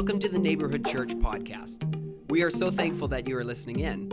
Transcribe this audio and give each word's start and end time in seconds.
Welcome 0.00 0.18
to 0.20 0.30
the 0.30 0.38
Neighborhood 0.38 0.86
Church 0.86 1.10
podcast. 1.10 1.84
We 2.30 2.40
are 2.40 2.50
so 2.50 2.70
thankful 2.70 3.06
that 3.08 3.28
you 3.28 3.36
are 3.36 3.44
listening 3.44 3.80
in. 3.80 4.08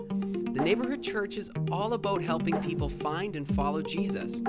The 0.53 0.61
Neighborhood 0.61 1.01
Church 1.01 1.37
is 1.37 1.49
all 1.71 1.93
about 1.93 2.21
helping 2.21 2.61
people 2.61 2.89
find 2.89 3.37
and 3.37 3.47
follow 3.55 3.81
Jesus. 3.81 4.41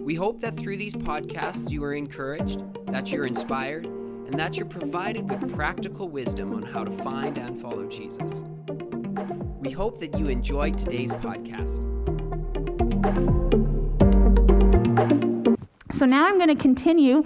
We 0.00 0.16
hope 0.16 0.40
that 0.40 0.56
through 0.56 0.78
these 0.78 0.94
podcasts 0.94 1.70
you 1.70 1.84
are 1.84 1.94
encouraged, 1.94 2.64
that 2.86 3.12
you're 3.12 3.26
inspired, 3.26 3.86
and 3.86 4.34
that 4.34 4.56
you're 4.56 4.66
provided 4.66 5.30
with 5.30 5.54
practical 5.54 6.08
wisdom 6.08 6.52
on 6.54 6.64
how 6.64 6.82
to 6.82 6.90
find 7.04 7.38
and 7.38 7.60
follow 7.60 7.86
Jesus. 7.86 8.42
We 9.60 9.70
hope 9.70 10.00
that 10.00 10.18
you 10.18 10.26
enjoy 10.26 10.72
today's 10.72 11.14
podcast. 11.14 11.84
So 15.92 16.04
now 16.04 16.26
I'm 16.26 16.36
going 16.36 16.48
to 16.48 16.60
continue 16.60 17.22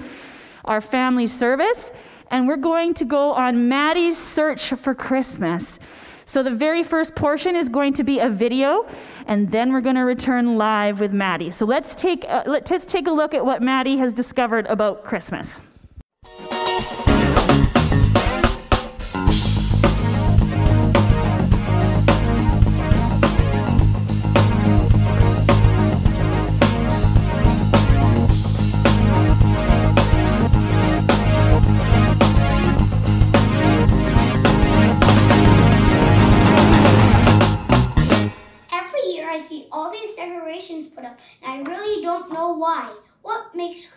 our 0.67 0.83
family 0.83 1.27
service, 1.27 1.93
and 2.31 2.49
we're 2.49 2.57
going 2.57 2.95
to 2.95 3.05
go 3.05 3.33
on 3.33 3.69
Madi's 3.69 4.19
search 4.19 4.71
for 4.71 4.95
Christmas. 4.95 5.79
So 6.27 6.43
the 6.43 6.51
very 6.51 6.83
first 6.83 7.15
portion 7.15 7.55
is 7.55 7.69
going 7.69 7.93
to 7.95 8.05
be 8.05 8.19
a 8.19 8.29
video, 8.31 8.87
and 9.27 9.51
then 9.51 9.73
we're 9.73 9.83
going 9.83 9.97
to 9.97 10.05
return 10.05 10.57
live 10.57 11.01
with 11.01 11.13
Madi. 11.13 11.51
So 11.51 11.67
let's 11.67 11.95
take 11.95 12.25
a, 12.25 12.45
let's 12.47 12.87
take 12.87 13.07
a 13.07 13.13
look 13.13 13.35
at 13.35 13.45
what 13.45 13.63
Madi 13.63 13.99
has 13.99 14.13
discovered 14.13 14.67
about 14.67 15.05
Christmas. 15.05 15.61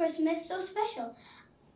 Christmas 0.08 0.48
so 0.48 0.62
special? 0.62 1.14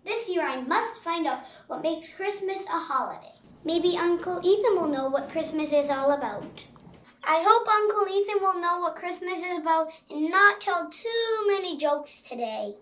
This 0.06 0.30
year 0.30 0.42
I 0.42 0.62
must 0.62 0.96
find 1.04 1.28
out 1.28 1.42
what 1.68 1.84
makes 1.84 2.14
Christmas 2.14 2.64
a 2.64 2.80
holiday. 2.80 3.34
Maybe 3.66 3.98
Uncle 3.98 4.40
Ethan 4.42 4.78
will 4.78 4.88
know 4.88 5.10
what 5.10 5.30
Christmas 5.30 5.74
is 5.74 5.90
all 5.90 6.14
about. 6.14 6.66
I 7.26 7.44
hope 7.46 7.68
Uncle 7.68 8.08
Ethan 8.08 8.42
will 8.42 8.62
know 8.62 8.80
what 8.80 8.96
Christmas 8.96 9.40
is 9.40 9.58
about 9.58 9.92
and 10.10 10.30
not 10.30 10.62
tell 10.62 10.90
too 10.90 11.46
many 11.46 11.76
jokes 11.76 12.22
today. 12.22 12.76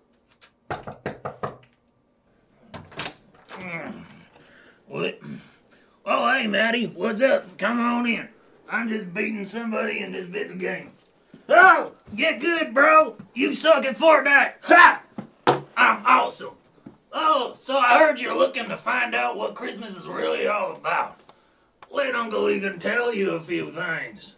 Hmm. 3.50 4.02
What? 4.88 5.20
Oh, 6.05 6.31
hey, 6.31 6.45
Madi, 6.45 6.86
what's 6.86 7.23
up? 7.23 7.58
Come 7.58 7.80
on 7.80 8.05
in. 8.05 8.30
I'm 8.70 8.88
just 8.88 9.11
beating 9.16 9.45
somebody 9.45 9.97
in 9.97 10.11
this 10.11 10.27
bit 10.27 10.52
of 10.52 10.59
game. 10.59 10.92
Oh, 11.50 11.94
get 12.16 12.39
good, 12.39 12.72
bro. 12.72 13.17
You 13.33 13.55
suck 13.55 13.83
at 13.83 13.97
Fortnite. 13.97 14.53
Ha! 14.66 15.02
I'm 15.80 16.05
awesome. 16.05 16.55
Oh, 17.13 17.55
so 17.58 17.77
I 17.77 17.99
heard 17.99 18.19
you're 18.19 18.38
looking 18.38 18.67
to 18.67 18.75
find 18.75 19.16
out 19.16 19.38
what 19.38 19.55
Christmas 19.55 19.95
is 19.95 20.05
really 20.05 20.45
all 20.45 20.73
about. 20.73 21.21
Let 21.89 22.16
Uncle 22.16 22.49
Ethan 22.49 22.80
tell 22.80 23.13
you 23.13 23.31
a 23.31 23.39
few 23.39 23.71
things. 23.71 24.36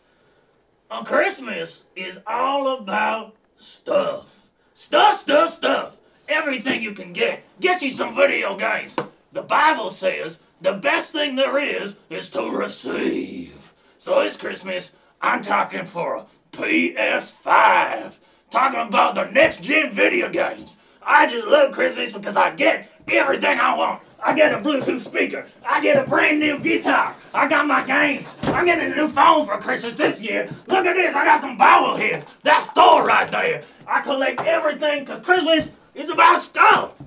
On 0.92 1.04
Christmas 1.04 1.88
is 1.96 2.20
all 2.28 2.78
about 2.78 3.36
stuff. 3.56 4.52
Stuff, 4.76 5.18
stuff, 5.18 5.52
stuff. 5.52 5.98
Everything 6.30 6.84
you 6.84 6.94
can 6.94 7.12
get. 7.12 7.44
Get 7.60 7.82
you 7.82 7.90
some 7.90 8.14
video 8.14 8.56
games. 8.56 8.96
The 9.34 9.42
Bible 9.42 9.90
says 9.90 10.42
the 10.62 10.74
best 10.74 11.12
thing 11.12 11.38
there 11.38 11.58
is 11.58 11.98
is 12.12 12.30
to 12.30 12.52
receive. 12.52 13.74
So 13.98 14.22
this 14.22 14.38
Christmas, 14.38 14.96
I'm 15.20 15.42
talking 15.42 15.88
for 15.88 16.18
a 16.18 16.26
PS5. 16.52 18.18
Talking 18.52 18.82
about 18.82 19.16
the 19.16 19.26
next 19.26 19.64
gen 19.64 19.90
video 19.90 20.30
games. 20.30 20.78
I 21.04 21.28
just 21.28 21.48
love 21.48 21.72
Christmas 21.72 22.14
because 22.14 22.36
I 22.36 22.52
get 22.52 22.90
everything 23.08 23.60
I 23.60 23.76
want. 23.76 24.02
I 24.24 24.34
get 24.36 24.54
a 24.54 24.58
Bluetooth 24.58 25.00
speaker. 25.00 25.48
I 25.68 25.82
get 25.82 25.98
a 25.98 26.08
brand 26.08 26.40
new 26.40 26.60
guitar. 26.60 27.16
I 27.34 27.48
got 27.48 27.66
my 27.66 27.84
games. 27.84 28.36
I'm 28.44 28.66
getting 28.66 28.92
a 28.92 28.96
new 28.96 29.08
phone 29.08 29.46
for 29.46 29.58
Christmas 29.58 29.96
this 29.96 30.22
year. 30.22 30.48
Look 30.68 30.86
at 30.86 30.96
this. 30.96 31.16
I 31.16 31.26
got 31.26 31.42
some 31.42 31.58
bobbleheads. 31.58 32.28
That's 32.44 32.68
Thor 32.68 33.04
right 33.04 33.30
there. 33.30 33.64
I 33.88 34.02
collect 34.02 34.42
everything 34.42 35.06
because 35.06 35.20
Christmas 35.20 35.70
is 35.96 36.10
about 36.10 36.42
stuff. 36.42 37.02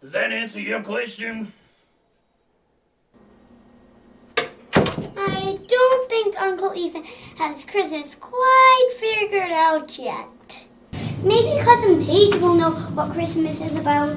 Does 0.00 0.12
that 0.12 0.32
answer 0.32 0.60
your 0.60 0.82
question? 0.82 1.52
I 5.16 5.58
don't 5.66 6.08
think 6.08 6.40
Uncle 6.40 6.72
Ethan 6.74 7.04
has 7.36 7.66
Christmas 7.66 8.14
quite 8.14 8.88
figured 8.98 9.50
out 9.50 9.98
yet. 9.98 10.26
Maybe 11.22 11.62
Cousin 11.62 12.02
Paige 12.04 12.36
will 12.36 12.54
know 12.54 12.70
what 12.70 13.12
Christmas 13.12 13.60
is 13.60 13.76
about. 13.76 14.08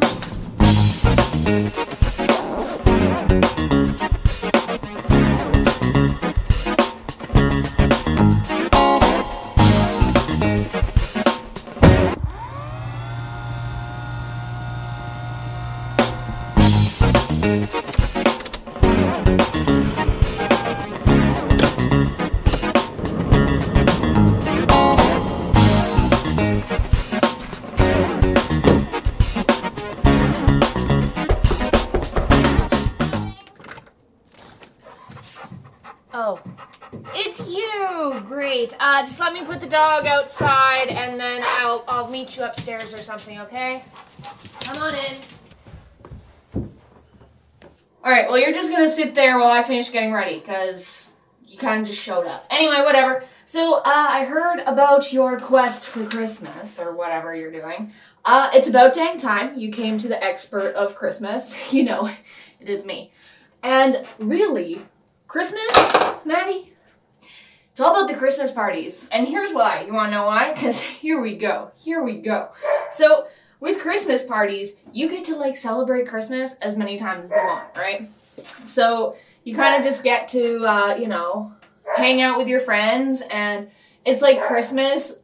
Put 39.54 39.62
the 39.62 39.68
dog 39.68 40.08
outside, 40.08 40.88
and 40.88 41.20
then 41.20 41.44
I'll 41.46 41.84
I'll 41.88 42.08
meet 42.08 42.36
you 42.36 42.44
upstairs 42.44 42.92
or 42.92 42.98
something. 42.98 43.40
Okay? 43.42 43.84
Come 44.62 44.82
on 44.82 44.96
in. 44.96 45.18
All 48.04 48.12
right. 48.12 48.28
Well, 48.28 48.40
you're 48.40 48.52
just 48.52 48.72
gonna 48.72 48.90
sit 48.90 49.14
there 49.14 49.38
while 49.38 49.52
I 49.52 49.62
finish 49.62 49.92
getting 49.92 50.12
ready, 50.12 50.40
cause 50.40 51.14
you 51.46 51.60
kind 51.60 51.84
of 51.84 51.88
just 51.88 52.02
showed 52.02 52.26
up. 52.26 52.48
Anyway, 52.50 52.82
whatever. 52.84 53.26
So 53.46 53.76
uh, 53.76 53.82
I 53.86 54.26
heard 54.26 54.62
about 54.62 55.14
your 55.14 55.40
quest 55.40 55.88
for 55.88 56.04
Christmas 56.06 56.80
or 56.80 56.96
whatever 56.96 57.36
you're 57.36 57.52
doing. 57.52 57.94
Uh, 58.26 58.50
it's 58.56 58.68
about 58.68 58.96
dang 58.96 59.20
time 59.20 59.56
you 59.56 59.72
came 59.72 60.00
to 60.00 60.08
the 60.08 60.22
expert 60.24 60.74
of 60.74 60.96
Christmas. 60.96 61.54
You 61.72 61.84
know, 61.84 62.08
it 62.60 62.70
is 62.70 62.86
me. 62.86 63.12
And 63.62 64.04
really, 64.18 64.82
Christmas, 65.28 65.70
Madi? 66.26 66.73
It's 67.74 67.82
all 67.82 67.92
about 67.92 68.08
the 68.08 68.14
Christmas 68.14 68.52
parties. 68.52 69.08
And 69.12 69.28
here's 69.28 69.52
why. 69.52 69.82
You 69.82 69.94
wanna 69.94 70.12
know 70.12 70.28
why? 70.28 70.54
Because 70.54 70.80
here 71.02 71.20
we 71.20 71.36
go. 71.36 71.72
Here 71.76 72.04
we 72.04 72.20
go. 72.20 72.50
So, 72.92 73.26
with 73.60 73.80
Christmas 73.80 74.22
parties, 74.22 74.76
you 74.92 75.10
get 75.10 75.24
to 75.24 75.36
like 75.36 75.56
celebrate 75.56 76.08
Christmas 76.08 76.54
as 76.62 76.78
many 76.78 76.98
times 76.98 77.26
as 77.26 77.32
you 77.32 77.38
want, 77.38 77.76
right? 77.76 78.08
So, 78.64 79.16
you 79.44 79.56
kind 79.56 79.76
of 79.76 79.84
just 79.84 80.04
get 80.04 80.28
to, 80.30 80.64
uh, 80.68 80.96
you 81.00 81.08
know, 81.08 81.52
hang 81.98 82.22
out 82.22 82.38
with 82.38 82.48
your 82.48 82.60
friends, 82.60 83.24
and 83.32 83.72
it's 84.06 84.22
like 84.22 84.44
Christmas 84.44 85.18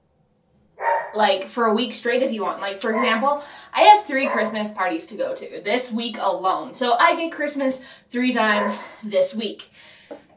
like 1.13 1.45
for 1.45 1.65
a 1.65 1.73
week 1.73 1.93
straight 1.93 2.23
if 2.23 2.31
you 2.31 2.41
want. 2.41 2.61
Like 2.61 2.81
for 2.81 2.91
example, 2.91 3.43
I 3.73 3.81
have 3.81 4.05
three 4.05 4.27
Christmas 4.27 4.71
parties 4.71 5.05
to 5.07 5.15
go 5.15 5.35
to 5.35 5.61
this 5.63 5.91
week 5.91 6.17
alone. 6.19 6.73
So 6.73 6.93
I 6.93 7.15
get 7.15 7.31
Christmas 7.31 7.83
three 8.09 8.31
times 8.31 8.79
this 9.03 9.35
week. 9.35 9.69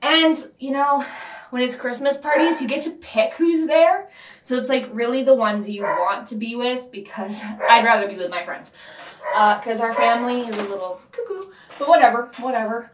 And 0.02 0.36
you 0.58 0.72
know, 0.72 1.04
when 1.52 1.60
it's 1.60 1.76
Christmas 1.76 2.16
parties, 2.16 2.62
you 2.62 2.66
get 2.66 2.82
to 2.84 2.90
pick 2.92 3.34
who's 3.34 3.66
there. 3.66 4.08
So 4.42 4.56
it's 4.56 4.70
like 4.70 4.88
really 4.90 5.22
the 5.22 5.34
ones 5.34 5.68
you 5.68 5.82
want 5.82 6.26
to 6.28 6.34
be 6.34 6.56
with 6.56 6.90
because 6.90 7.42
I'd 7.68 7.84
rather 7.84 8.08
be 8.08 8.16
with 8.16 8.30
my 8.30 8.42
friends. 8.42 8.72
Uh, 9.36 9.58
because 9.58 9.78
our 9.78 9.92
family 9.92 10.40
is 10.40 10.56
a 10.56 10.62
little 10.62 10.98
cuckoo. 11.12 11.50
But 11.78 11.88
whatever, 11.88 12.30
whatever. 12.40 12.90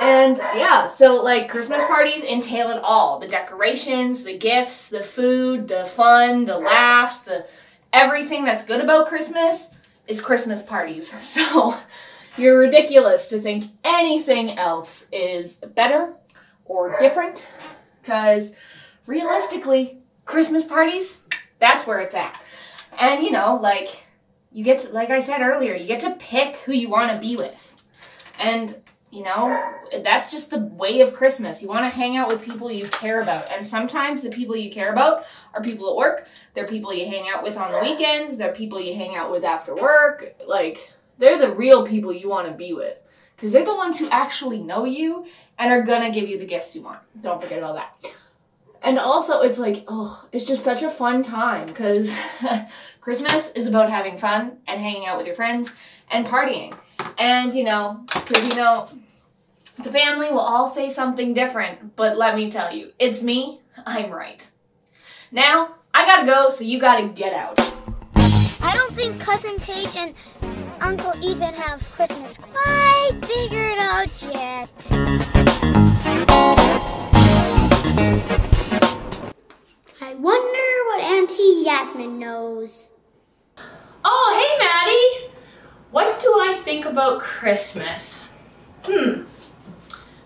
And 0.00 0.38
yeah, 0.38 0.88
so 0.88 1.22
like 1.22 1.50
Christmas 1.50 1.82
parties 1.84 2.24
entail 2.24 2.70
it 2.70 2.80
all 2.82 3.18
the 3.18 3.28
decorations, 3.28 4.24
the 4.24 4.38
gifts, 4.38 4.88
the 4.88 5.02
food, 5.02 5.68
the 5.68 5.84
fun, 5.84 6.46
the 6.46 6.56
laughs, 6.56 7.20
the 7.20 7.46
everything 7.92 8.42
that's 8.42 8.64
good 8.64 8.80
about 8.80 9.08
Christmas 9.08 9.68
is 10.06 10.22
Christmas 10.22 10.62
parties. 10.62 11.12
So 11.20 11.76
you're 12.38 12.58
ridiculous 12.58 13.28
to 13.28 13.38
think 13.38 13.64
anything 13.84 14.56
else 14.56 15.04
is 15.12 15.56
better 15.56 16.14
or 16.64 16.98
different 17.00 17.44
because 18.00 18.52
realistically, 19.06 19.98
Christmas 20.24 20.64
parties, 20.64 21.20
that's 21.58 21.86
where 21.86 22.00
it's 22.00 22.14
at. 22.14 22.40
And 22.98 23.22
you 23.22 23.30
know, 23.30 23.58
like 23.60 24.04
you 24.52 24.64
get 24.64 24.78
to, 24.80 24.92
like 24.92 25.10
I 25.10 25.20
said 25.20 25.40
earlier, 25.40 25.74
you 25.74 25.86
get 25.86 26.00
to 26.00 26.16
pick 26.18 26.56
who 26.58 26.72
you 26.72 26.88
want 26.88 27.14
to 27.14 27.20
be 27.20 27.36
with. 27.36 27.82
And 28.40 28.76
you 29.10 29.22
know, 29.22 29.74
that's 30.02 30.30
just 30.30 30.50
the 30.50 30.58
way 30.58 31.00
of 31.00 31.14
Christmas. 31.14 31.62
You 31.62 31.68
want 31.68 31.90
to 31.90 31.96
hang 31.96 32.16
out 32.16 32.28
with 32.28 32.42
people 32.42 32.70
you 32.70 32.86
care 32.88 33.22
about. 33.22 33.50
And 33.50 33.66
sometimes 33.66 34.22
the 34.22 34.28
people 34.28 34.54
you 34.54 34.70
care 34.70 34.92
about 34.92 35.24
are 35.54 35.62
people 35.62 35.88
at 35.88 35.96
work. 35.96 36.28
They're 36.52 36.66
people 36.66 36.92
you 36.92 37.06
hang 37.06 37.26
out 37.28 37.42
with 37.42 37.56
on 37.56 37.72
the 37.72 37.78
weekends. 37.78 38.36
They're 38.36 38.52
people 38.52 38.78
you 38.78 38.94
hang 38.94 39.16
out 39.16 39.30
with 39.30 39.44
after 39.44 39.74
work. 39.74 40.34
Like, 40.46 40.92
they're 41.16 41.38
the 41.38 41.52
real 41.52 41.86
people 41.86 42.12
you 42.12 42.28
want 42.28 42.48
to 42.48 42.54
be 42.54 42.74
with. 42.74 43.02
Because 43.38 43.52
they're 43.52 43.64
the 43.64 43.76
ones 43.76 44.00
who 44.00 44.08
actually 44.10 44.58
know 44.58 44.84
you 44.84 45.24
and 45.60 45.72
are 45.72 45.84
to 45.84 46.10
give 46.10 46.28
you 46.28 46.36
the 46.38 46.44
gifts 46.44 46.74
you 46.74 46.82
want. 46.82 46.98
Don't 47.22 47.40
forget 47.40 47.60
about 47.60 47.76
that. 47.76 48.12
And 48.82 48.98
also, 48.98 49.42
it's 49.42 49.60
like, 49.60 49.84
oh, 49.86 50.28
it's 50.32 50.44
just 50.44 50.64
such 50.64 50.82
a 50.82 50.90
fun 50.90 51.22
time 51.22 51.66
because 51.66 52.16
Christmas 53.00 53.52
is 53.52 53.68
about 53.68 53.90
having 53.90 54.18
fun 54.18 54.58
and 54.66 54.80
hanging 54.80 55.06
out 55.06 55.18
with 55.18 55.26
your 55.26 55.36
friends 55.36 55.70
and 56.10 56.26
partying. 56.26 56.76
And, 57.16 57.54
you 57.54 57.62
know, 57.62 58.04
because, 58.12 58.48
you 58.48 58.56
know, 58.56 58.88
the 59.84 59.90
family 59.90 60.30
will 60.30 60.40
all 60.40 60.66
say 60.66 60.88
something 60.88 61.32
different, 61.32 61.94
but 61.94 62.18
let 62.18 62.34
me 62.34 62.50
tell 62.50 62.74
you, 62.74 62.92
it's 62.98 63.22
me, 63.22 63.60
I'm 63.86 64.10
right. 64.10 64.50
Now, 65.30 65.76
I 65.94 66.04
gotta 66.04 66.26
go, 66.26 66.48
so 66.48 66.64
you 66.64 66.80
gotta 66.80 67.06
get 67.06 67.32
out. 67.32 67.60
I 68.60 68.72
don't 68.74 68.92
think 68.94 69.20
Cousin 69.20 69.56
Paige 69.60 69.94
and 69.94 70.14
Uncle 70.80 71.12
Ethan 71.22 71.54
have 71.54 71.82
Christmas 71.92 72.36
quite 72.36 73.12
figured 73.22 73.78
out 73.78 74.22
yet. 74.22 74.88
I 80.00 80.14
wonder 80.14 80.68
what 80.86 81.00
Auntie 81.00 81.62
Yasmin 81.64 82.18
knows. 82.18 82.92
Oh, 84.04 84.32
hey, 84.38 84.56
Madi. 84.64 85.34
What 85.90 86.20
do 86.20 86.28
I 86.40 86.54
think 86.54 86.84
about 86.84 87.20
Christmas? 87.20 88.28
Hmm. 88.84 89.22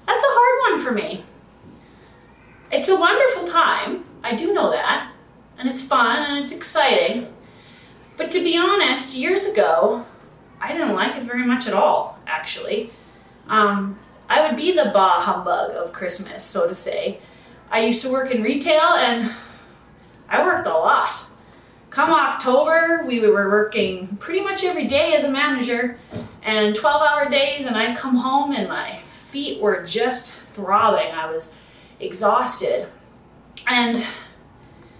That's 0.06 0.22
a 0.22 0.34
hard 0.34 0.72
one 0.72 0.84
for 0.84 0.93
me. 0.93 1.25
It's 2.70 2.88
a 2.88 2.96
wonderful 2.96 3.44
time. 3.44 4.05
I 4.22 4.34
do 4.34 4.52
know 4.52 4.70
that. 4.70 5.12
And 5.58 5.69
it's 5.69 5.82
fun 5.82 6.25
and 6.25 6.44
it's 6.44 6.52
exciting. 6.52 7.32
But 8.16 8.31
to 8.32 8.43
be 8.43 8.56
honest, 8.58 9.16
years 9.16 9.44
ago, 9.44 10.05
I 10.62 10.73
didn't 10.73 10.94
like 10.94 11.17
it 11.17 11.25
very 11.25 11.44
much 11.44 11.67
at 11.67 11.75
all, 11.75 12.20
actually. 12.25 12.93
Um, 13.49 13.99
I 14.29 14.47
would 14.47 14.56
be 14.56 14.73
the 14.73 14.93
bah 14.94 15.20
humbug 15.20 15.73
of 15.73 15.93
Christmas, 15.93 16.44
so 16.44 16.69
to 16.69 16.75
say. 16.75 17.19
I 17.69 17.85
used 17.85 18.00
to 18.03 18.12
work 18.12 18.31
in 18.31 18.44
retail 18.44 18.81
and 18.81 19.32
I 20.29 20.44
worked 20.44 20.69
a 20.69 20.70
lot. 20.70 21.26
Come 21.91 22.12
October, 22.12 23.03
we 23.05 23.19
were 23.20 23.50
working 23.50 24.17
pretty 24.19 24.41
much 24.41 24.62
every 24.62 24.87
day 24.87 25.14
as 25.14 25.25
a 25.25 25.31
manager 25.31 25.99
and 26.43 26.75
12 26.75 27.03
hour 27.03 27.29
days, 27.29 27.67
and 27.67 27.76
I'd 27.76 27.97
come 27.97 28.17
home 28.17 28.53
and 28.53 28.69
my 28.69 29.00
feet 29.03 29.61
were 29.61 29.82
just 29.85 30.32
throbbing. 30.32 31.12
I 31.12 31.31
was 31.31 31.55
exhausted. 31.99 32.88
And 33.69 34.06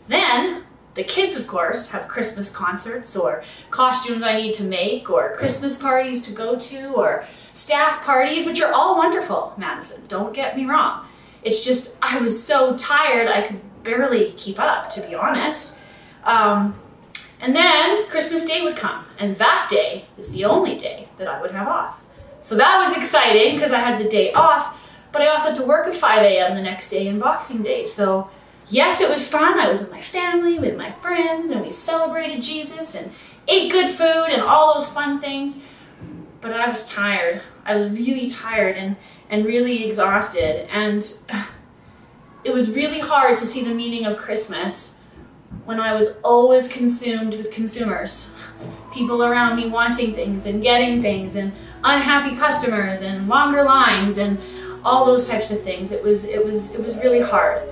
then 0.09 0.65
the 0.95 1.05
kids, 1.05 1.37
of 1.37 1.47
course, 1.47 1.91
have 1.91 2.09
Christmas 2.09 2.55
concerts 2.55 3.17
or 3.17 3.43
costumes 3.71 4.23
I 4.23 4.37
need 4.37 4.55
to 4.55 4.65
make 4.65 5.11
or 5.11 5.35
Christmas 5.35 5.81
parties 5.81 6.21
to 6.27 6.33
go 6.33 6.57
to 6.57 6.93
or 6.93 7.27
staff 7.55 8.03
parties, 8.03 8.47
which 8.47 8.61
are 8.63 8.73
all 8.73 8.97
wonderful, 8.97 9.55
Madison. 9.57 10.03
Don't 10.09 10.35
get 10.35 10.57
me 10.57 10.67
wrong. 10.67 11.07
It's 11.43 11.65
just, 11.65 11.99
I 12.03 12.19
was 12.19 12.43
so 12.43 12.77
tired, 12.77 13.29
I 13.29 13.43
could 13.43 13.61
barely 13.83 14.33
keep 14.33 14.61
up, 14.61 14.91
to 14.91 15.01
be 15.07 15.15
honest. 15.15 15.75
Um, 16.25 16.79
and 17.41 17.57
then 17.57 18.09
Christmas 18.09 18.45
Day 18.45 18.63
would 18.63 18.77
come, 18.77 19.05
and 19.19 19.37
that 19.37 19.69
day 19.69 20.05
is 20.17 20.31
the 20.31 20.45
only 20.45 20.77
day 20.79 21.09
that 21.17 21.27
I 21.27 21.41
would 21.41 21.51
have 21.51 21.67
off. 21.67 22.05
So 22.41 22.55
that 22.57 22.79
was 22.79 22.97
exciting 22.97 23.55
because 23.55 23.73
I 23.73 23.81
had 23.81 23.99
the 23.99 24.09
day 24.09 24.33
off, 24.33 24.81
but 25.11 25.23
I 25.23 25.27
also 25.27 25.49
had 25.49 25.57
to 25.57 25.65
work 25.65 25.89
at 25.89 25.95
5 25.95 26.23
a.m. 26.23 26.55
the 26.55 26.63
next 26.63 26.91
day 26.91 27.09
in 27.09 27.19
Boxing 27.19 27.63
Day. 27.63 27.87
So, 27.87 28.31
yes, 28.73 29.01
it 29.01 29.09
was 29.09 29.27
fun. 29.27 29.61
I 29.61 29.69
was 29.69 29.81
with 29.81 29.91
my 29.91 30.01
family, 30.01 30.59
with 30.59 30.77
my 30.77 30.91
friends, 30.91 31.51
and 31.51 31.61
we 31.61 31.71
celebrated 31.71 32.43
Jesus 32.43 32.95
and 32.95 33.13
ate 33.47 33.71
good 33.71 33.91
food 33.91 34.29
and 34.31 34.41
all 34.43 34.73
those 34.73 34.89
fun 34.89 35.21
things. 35.21 35.63
But 36.41 36.53
I 36.53 36.67
was 36.67 36.87
tired. 36.91 37.43
I 37.65 37.75
was 37.75 37.91
really 37.91 38.29
tired 38.29 38.77
and, 38.77 38.97
and 39.29 39.45
really 39.45 39.85
exhausted. 39.85 40.69
And 40.73 41.03
it 42.45 42.53
was 42.53 42.75
really 42.75 42.99
hard 42.99 43.37
to 43.39 43.47
see 43.47 43.63
the 43.63 43.75
meaning 43.75 44.07
of 44.07 44.17
Christmas 44.17 44.99
when 45.67 45.79
I 45.79 45.93
was 45.95 46.19
always 46.25 46.67
consumed 46.67 47.35
with 47.35 47.53
consumers. 47.53 48.31
People 48.93 49.23
around 49.23 49.57
me 49.57 49.69
wanting 49.69 50.15
things 50.15 50.45
and 50.45 50.63
getting 50.63 51.01
things 51.01 51.37
and 51.37 51.53
unhappy 51.85 52.37
customers 52.37 53.01
and 53.01 53.27
longer 53.27 53.63
lines 53.63 54.19
and 54.19 54.39
all 54.85 55.07
those 55.07 55.29
types 55.29 55.51
of 55.51 55.63
things. 55.63 55.93
It 55.93 56.03
was 56.03 56.25
it 56.25 56.45
was 56.45 56.75
it 56.75 56.83
was 56.83 56.99
really 56.99 57.23
hard. 57.23 57.63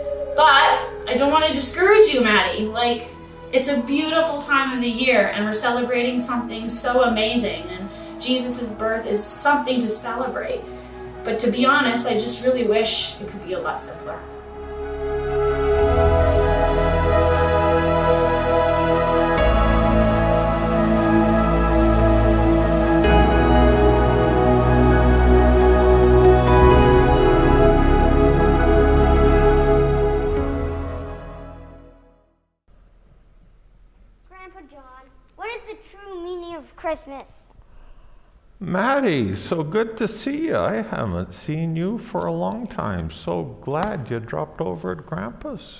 But 0.40 0.88
I 1.06 1.16
don't 1.18 1.30
want 1.30 1.44
to 1.44 1.52
discourage 1.52 2.06
you, 2.06 2.22
Madi. 2.22 2.64
Like 2.64 3.14
it's 3.52 3.68
a 3.68 3.82
beautiful 3.82 4.38
time 4.38 4.74
of 4.74 4.80
the 4.80 4.88
year 4.88 5.28
and 5.28 5.44
we're 5.44 5.52
celebrating 5.52 6.18
something 6.18 6.66
so 6.70 7.02
amazing 7.02 7.64
and 7.64 7.90
Jesus' 8.18 8.74
birth 8.74 9.04
is 9.04 9.22
something 9.22 9.78
to 9.78 9.86
celebrate. 9.86 10.62
But 11.24 11.38
to 11.40 11.50
be 11.50 11.66
honest, 11.66 12.08
I 12.08 12.14
just 12.14 12.42
really 12.42 12.66
wish 12.66 13.20
it 13.20 13.28
could 13.28 13.44
be 13.46 13.52
a 13.52 13.60
lot 13.60 13.78
simpler. 13.78 14.18
Madi, 38.70 39.34
so 39.34 39.64
good 39.64 39.96
to 39.96 40.06
see 40.06 40.46
you. 40.46 40.56
I 40.56 40.82
haven't 40.82 41.34
seen 41.34 41.74
you 41.74 41.98
for 41.98 42.26
a 42.26 42.32
long 42.32 42.68
time. 42.68 43.10
So 43.10 43.58
glad 43.60 44.08
you 44.08 44.20
dropped 44.20 44.60
over 44.60 44.92
at 44.92 45.06
Grandpa's. 45.06 45.78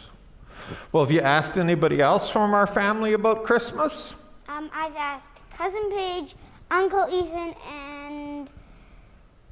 Well, 0.90 1.04
have 1.04 1.12
you 1.12 1.20
asked 1.20 1.56
anybody 1.56 2.00
else 2.00 2.28
from 2.28 2.52
our 2.52 2.66
family 2.66 3.12
about 3.12 3.44
Christmas? 3.44 4.16
Um, 4.48 4.68
I've 4.74 4.96
asked 4.96 5.28
Cousin 5.56 5.88
Paige, 5.92 6.34
Uncle 6.72 7.06
Ethan, 7.08 7.54
and 7.70 8.50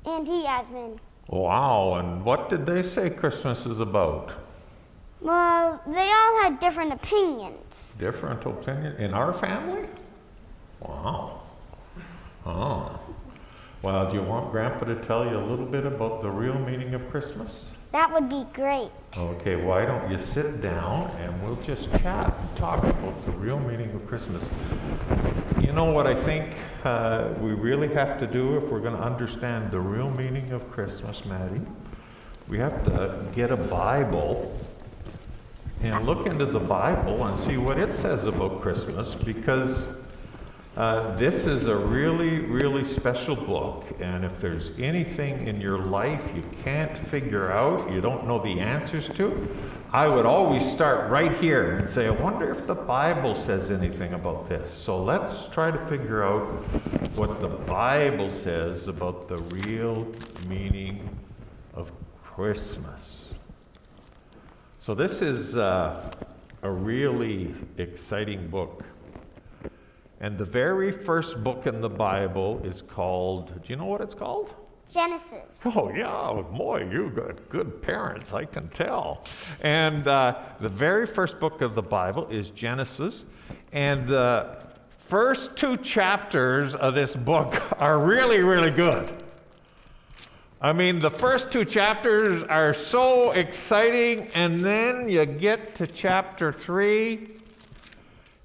Auntie 0.04 0.42
Yasmin. 0.42 0.99
Wow, 1.28 1.95
and 1.95 2.25
what 2.25 2.49
did 2.50 2.66
they 2.66 2.83
say 2.83 3.09
Christmas 3.09 3.66
is 3.66 3.78
about? 3.78 4.33
Well, 5.21 5.80
they 5.87 6.11
all 6.11 6.42
had 6.42 6.59
different 6.59 6.92
opinions. 6.92 7.61
Different 8.00 8.45
opinion 8.45 8.97
in 8.97 9.14
our 9.14 9.33
family? 9.33 9.87
Wow. 10.80 11.42
Oh. 12.45 12.99
Well, 13.80 14.11
do 14.11 14.16
you 14.16 14.23
want 14.23 14.50
Grandpa 14.50 14.87
to 14.87 14.97
tell 14.97 15.25
you 15.25 15.38
a 15.38 15.47
little 15.47 15.64
bit 15.64 15.87
about 15.87 16.20
the 16.20 16.30
real 16.30 16.58
meaning 16.58 16.94
of 16.94 17.11
Christmas? 17.11 17.66
That 17.92 18.12
would 18.12 18.28
be 18.28 18.44
great. 18.52 18.90
Okay, 19.16 19.54
why 19.54 19.87
don't 19.87 20.11
you 20.11 20.18
sit 20.18 20.61
down 20.61 21.11
and 21.20 21.42
we'll 21.42 21.62
just 21.62 21.88
chat 21.92 22.35
and 22.40 22.56
talk 22.56 22.82
about 22.82 23.25
the 23.25 23.32
real 23.32 23.61
meaning 23.61 23.90
of 23.94 24.04
Christmas. 24.08 24.49
You 25.61 25.73
know 25.73 25.92
what 25.92 26.08
I 26.08 26.14
think 26.14 26.54
uh, 26.82 27.28
we 27.40 27.52
really 27.52 27.87
have 27.94 28.18
to 28.18 28.26
do 28.26 28.56
if 28.56 28.64
we're 28.64 28.80
going 28.80 28.97
to 28.97 29.02
understand 29.02 29.70
the 29.70 29.80
real 29.80 30.11
meaning 30.11 30.50
of 30.50 30.68
Christmas, 30.73 31.25
Madi? 31.25 31.61
We 32.49 32.58
have 32.58 32.85
to 32.87 33.25
get 33.35 33.52
a 33.52 33.56
Bible 33.56 34.58
and 35.82 36.04
look 36.04 36.26
into 36.26 36.47
the 36.47 36.58
Bible 36.58 37.25
and 37.25 37.38
see 37.38 37.56
what 37.56 37.78
it 37.78 37.94
says 37.94 38.26
about 38.26 38.61
Christmas 38.61 39.14
because 39.14 39.88
uh, 40.78 41.12
this 41.16 41.44
is 41.44 41.66
a 41.66 41.75
really, 41.75 42.38
really 42.38 42.85
special 42.85 43.35
book. 43.35 43.85
And 43.99 44.25
if 44.25 44.38
there's 44.38 44.70
anything 44.78 45.49
in 45.49 45.61
your 45.61 45.76
life 45.76 46.23
you 46.37 46.44
can't 46.62 46.97
figure 47.08 47.50
out, 47.50 47.90
you 47.90 48.00
don't 48.00 48.28
know 48.28 48.40
the 48.40 48.61
answers 48.61 49.08
to, 49.08 49.56
I 49.90 50.06
would 50.06 50.25
always 50.25 50.64
start 50.64 51.11
right 51.11 51.37
here 51.38 51.78
and 51.78 51.90
say, 51.90 52.06
I 52.06 52.11
wonder 52.11 52.52
if 52.52 52.68
the 52.68 52.76
Bible 52.76 53.35
says 53.35 53.73
anything 53.73 54.12
about 54.12 54.49
this. 54.49 54.73
So 54.73 55.02
let's 55.02 55.47
try 55.47 55.73
to 55.73 55.87
figure 55.88 56.23
out 56.23 56.44
what 57.16 57.40
the 57.40 57.49
Bible 57.49 58.30
says 58.30 58.87
about 58.87 59.26
the 59.26 59.38
real 59.38 60.06
meaning 60.47 61.11
of 61.75 61.90
Christmas. 62.23 63.25
So, 64.78 64.94
this 64.94 65.23
is 65.23 65.56
uh, 65.56 66.08
a 66.62 66.70
really 66.70 67.52
exciting 67.78 68.47
book. 68.47 68.85
And 70.20 70.37
the 70.37 70.44
very 70.44 70.90
first 70.90 71.42
book 71.44 71.66
in 71.66 71.80
the 71.80 71.88
Bible 71.88 72.60
is 72.64 72.82
called, 72.82 73.62
do 73.62 73.68
you 73.68 73.76
know 73.76 73.87
what 73.87 74.00
it's 74.00 74.14
called? 74.14 74.52
Genesis. 74.90 75.44
Oh, 75.64 75.92
yeah, 75.94 76.42
boy, 76.56 76.88
you 76.90 77.10
got 77.10 77.48
good 77.50 77.82
parents, 77.82 78.32
I 78.32 78.46
can 78.46 78.68
tell. 78.68 79.25
And 79.60 80.08
uh, 80.08 80.38
the 80.60 80.68
very 80.68 81.06
first 81.06 81.38
book 81.38 81.60
of 81.60 81.75
the 81.75 81.82
Bible 81.82 82.26
is 82.30 82.50
Genesis. 82.50 83.26
And 83.72 84.08
the 84.08 84.56
first 85.06 85.56
two 85.56 85.76
chapters 85.76 86.75
of 86.75 86.94
this 86.94 87.14
book 87.14 87.62
are 87.80 88.00
really, 88.00 88.40
really 88.40 88.70
good. 88.70 89.12
I 90.60 90.72
mean, 90.72 90.96
the 90.96 91.10
first 91.10 91.52
two 91.52 91.64
chapters 91.64 92.42
are 92.44 92.75
so 92.75 93.30
exciting, 93.30 94.28
and 94.34 94.60
then 94.60 95.08
you 95.08 95.25
get 95.25 95.76
to 95.76 95.87
chapter 95.87 96.52
three, 96.52 97.28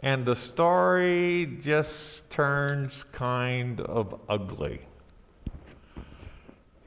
and 0.04 0.24
the 0.24 0.36
story 0.36 1.58
just 1.62 2.30
turns 2.30 3.04
kind 3.12 3.82
of 3.82 4.20
ugly. 4.30 4.82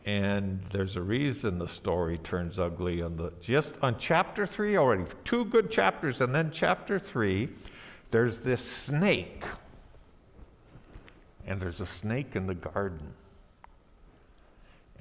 And 0.04 0.60
there's 0.70 0.94
a 0.94 1.02
reason 1.02 1.58
the 1.58 1.66
story 1.66 2.18
turns 2.18 2.60
ugly 2.60 3.02
on 3.02 3.16
the 3.16 3.32
just 3.40 3.74
on 3.82 3.98
chapter 3.98 4.46
three 4.46 4.76
already. 4.76 5.04
Two 5.24 5.46
good 5.46 5.68
chapters, 5.68 6.20
and 6.20 6.32
then 6.32 6.52
chapter 6.52 7.00
three, 7.00 7.48
there's 8.12 8.38
this 8.38 8.64
snake. 8.64 9.42
And 11.44 11.60
there's 11.60 11.80
a 11.80 11.86
snake 11.86 12.36
in 12.36 12.46
the 12.46 12.54
garden 12.54 13.14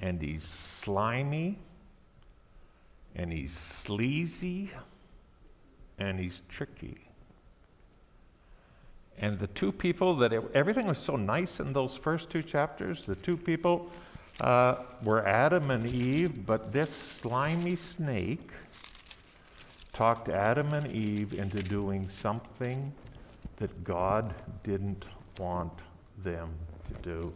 and 0.00 0.20
he's 0.20 0.44
slimy, 0.44 1.58
and 3.14 3.32
he's 3.32 3.56
sleazy, 3.56 4.70
and 5.98 6.18
he's 6.18 6.42
tricky. 6.48 7.05
And 9.18 9.38
the 9.38 9.46
two 9.48 9.72
people 9.72 10.16
that 10.16 10.32
it, 10.32 10.42
everything 10.54 10.86
was 10.86 10.98
so 10.98 11.16
nice 11.16 11.60
in 11.60 11.72
those 11.72 11.96
first 11.96 12.28
two 12.30 12.42
chapters, 12.42 13.06
the 13.06 13.14
two 13.16 13.36
people 13.36 13.90
uh, 14.40 14.76
were 15.02 15.26
Adam 15.26 15.70
and 15.70 15.86
Eve, 15.86 16.44
but 16.44 16.72
this 16.72 16.90
slimy 16.90 17.76
snake 17.76 18.50
talked 19.92 20.28
Adam 20.28 20.72
and 20.74 20.92
Eve 20.92 21.34
into 21.34 21.62
doing 21.62 22.08
something 22.08 22.92
that 23.56 23.82
God 23.82 24.34
didn't 24.62 25.06
want 25.38 25.72
them 26.22 26.50
to 26.88 27.02
do. 27.02 27.32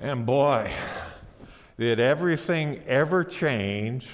And 0.00 0.24
boy, 0.24 0.72
did 1.78 1.98
everything 1.98 2.80
ever 2.86 3.24
change 3.24 4.08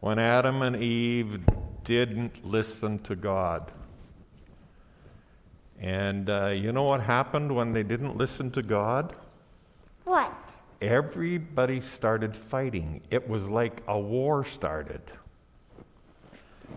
when 0.00 0.18
Adam 0.18 0.62
and 0.62 0.76
Eve 0.76 1.40
didn't 1.84 2.44
listen 2.44 2.98
to 3.00 3.16
God. 3.16 3.70
And 5.82 6.30
uh, 6.30 6.46
you 6.46 6.70
know 6.70 6.84
what 6.84 7.00
happened 7.00 7.54
when 7.54 7.72
they 7.72 7.82
didn't 7.82 8.16
listen 8.16 8.52
to 8.52 8.62
God? 8.62 9.16
What? 10.04 10.32
Everybody 10.80 11.80
started 11.80 12.36
fighting. 12.36 13.02
It 13.10 13.28
was 13.28 13.48
like 13.48 13.82
a 13.88 13.98
war 13.98 14.44
started. 14.44 15.02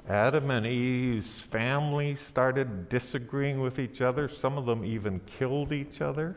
Adam 0.10 0.50
and 0.50 0.66
Eve's 0.66 1.40
families 1.40 2.20
started 2.20 2.90
disagreeing 2.90 3.62
with 3.62 3.78
each 3.78 4.02
other. 4.02 4.28
Some 4.28 4.58
of 4.58 4.66
them 4.66 4.84
even 4.84 5.22
killed 5.22 5.72
each 5.72 6.02
other. 6.02 6.36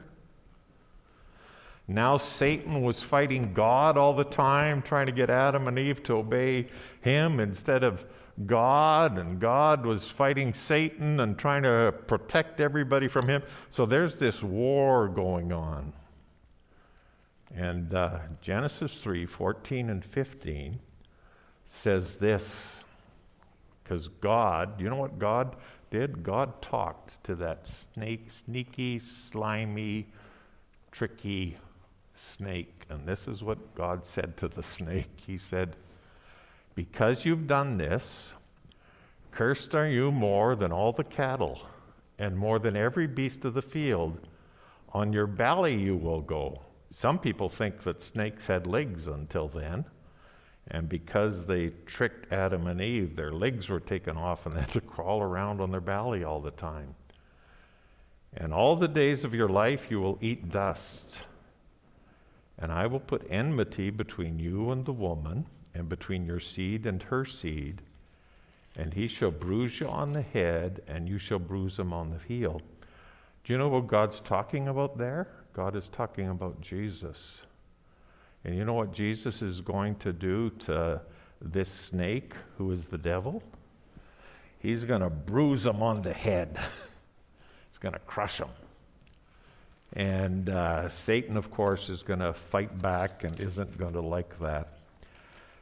Now 1.86 2.18
Satan 2.18 2.82
was 2.82 3.02
fighting 3.02 3.54
God 3.54 3.96
all 3.96 4.12
the 4.12 4.24
time, 4.24 4.82
trying 4.82 5.06
to 5.06 5.12
get 5.12 5.30
Adam 5.30 5.68
and 5.68 5.78
Eve 5.78 6.02
to 6.04 6.18
obey 6.18 6.68
him 7.00 7.40
instead 7.40 7.82
of 7.82 8.04
God, 8.46 9.18
and 9.18 9.40
God 9.40 9.84
was 9.84 10.06
fighting 10.06 10.54
Satan 10.54 11.20
and 11.20 11.36
trying 11.36 11.64
to 11.64 11.94
protect 12.06 12.60
everybody 12.60 13.08
from 13.08 13.28
him. 13.28 13.42
So 13.70 13.84
there's 13.84 14.16
this 14.16 14.42
war 14.42 15.08
going 15.08 15.52
on. 15.52 15.92
And 17.54 17.94
uh, 17.94 18.18
Genesis 18.40 19.00
3 19.00 19.26
14 19.26 19.90
and 19.90 20.04
15 20.04 20.78
says 21.64 22.16
this 22.16 22.84
because 23.82 24.08
God, 24.08 24.80
you 24.80 24.90
know 24.90 24.96
what 24.96 25.18
God 25.18 25.56
did? 25.90 26.22
God 26.22 26.60
talked 26.60 27.22
to 27.24 27.34
that 27.36 27.66
snake, 27.66 28.30
sneaky, 28.30 28.98
slimy, 28.98 30.06
tricky 30.92 31.56
snake. 32.14 32.84
And 32.90 33.06
this 33.06 33.26
is 33.26 33.42
what 33.42 33.74
God 33.74 34.04
said 34.04 34.36
to 34.38 34.48
the 34.48 34.62
snake 34.62 35.08
He 35.26 35.38
said, 35.38 35.76
Because 36.78 37.24
you've 37.24 37.48
done 37.48 37.76
this, 37.76 38.32
cursed 39.32 39.74
are 39.74 39.88
you 39.88 40.12
more 40.12 40.54
than 40.54 40.70
all 40.70 40.92
the 40.92 41.02
cattle, 41.02 41.60
and 42.20 42.38
more 42.38 42.60
than 42.60 42.76
every 42.76 43.08
beast 43.08 43.44
of 43.44 43.54
the 43.54 43.62
field. 43.62 44.28
On 44.92 45.12
your 45.12 45.26
belly 45.26 45.74
you 45.74 45.96
will 45.96 46.20
go. 46.20 46.60
Some 46.92 47.18
people 47.18 47.48
think 47.48 47.82
that 47.82 48.00
snakes 48.00 48.46
had 48.46 48.64
legs 48.64 49.08
until 49.08 49.48
then. 49.48 49.86
And 50.68 50.88
because 50.88 51.46
they 51.46 51.72
tricked 51.84 52.32
Adam 52.32 52.68
and 52.68 52.80
Eve, 52.80 53.16
their 53.16 53.32
legs 53.32 53.68
were 53.68 53.80
taken 53.80 54.16
off 54.16 54.46
and 54.46 54.54
they 54.56 54.60
had 54.60 54.70
to 54.70 54.80
crawl 54.80 55.20
around 55.20 55.60
on 55.60 55.72
their 55.72 55.80
belly 55.80 56.22
all 56.22 56.40
the 56.40 56.52
time. 56.52 56.94
And 58.36 58.54
all 58.54 58.76
the 58.76 58.86
days 58.86 59.24
of 59.24 59.34
your 59.34 59.48
life 59.48 59.90
you 59.90 59.98
will 59.98 60.18
eat 60.20 60.48
dust. 60.48 61.22
And 62.56 62.70
I 62.70 62.86
will 62.86 63.00
put 63.00 63.26
enmity 63.28 63.90
between 63.90 64.38
you 64.38 64.70
and 64.70 64.84
the 64.84 64.92
woman, 64.92 65.46
and 65.74 65.88
between 65.88 66.26
your 66.26 66.40
seed 66.40 66.86
and 66.86 67.02
her 67.04 67.24
seed. 67.24 67.82
And 68.76 68.94
he 68.94 69.08
shall 69.08 69.30
bruise 69.30 69.80
you 69.80 69.88
on 69.88 70.12
the 70.12 70.22
head, 70.22 70.82
and 70.86 71.08
you 71.08 71.18
shall 71.18 71.38
bruise 71.38 71.78
him 71.78 71.92
on 71.92 72.10
the 72.10 72.18
heel. 72.18 72.60
Do 73.44 73.52
you 73.52 73.58
know 73.58 73.68
what 73.68 73.86
God's 73.86 74.20
talking 74.20 74.68
about 74.68 74.98
there? 74.98 75.28
God 75.52 75.74
is 75.74 75.88
talking 75.88 76.28
about 76.28 76.60
Jesus. 76.60 77.40
And 78.44 78.56
you 78.56 78.64
know 78.64 78.74
what 78.74 78.92
Jesus 78.92 79.42
is 79.42 79.60
going 79.60 79.96
to 79.96 80.12
do 80.12 80.50
to 80.60 81.00
this 81.40 81.70
snake, 81.70 82.34
who 82.56 82.70
is 82.70 82.86
the 82.86 82.98
devil? 82.98 83.42
He's 84.60 84.84
going 84.84 85.00
to 85.00 85.10
bruise 85.10 85.66
him 85.66 85.82
on 85.82 86.02
the 86.02 86.12
head, 86.12 86.58
he's 87.70 87.78
going 87.78 87.94
to 87.94 88.00
crush 88.00 88.38
him. 88.38 88.48
And 89.94 90.48
uh, 90.48 90.88
Satan, 90.88 91.36
of 91.36 91.50
course, 91.50 91.88
is 91.88 92.02
going 92.02 92.20
to 92.20 92.34
fight 92.34 92.80
back 92.80 93.24
and 93.24 93.38
isn't 93.40 93.78
going 93.78 93.94
to 93.94 94.02
like 94.02 94.38
that. 94.40 94.77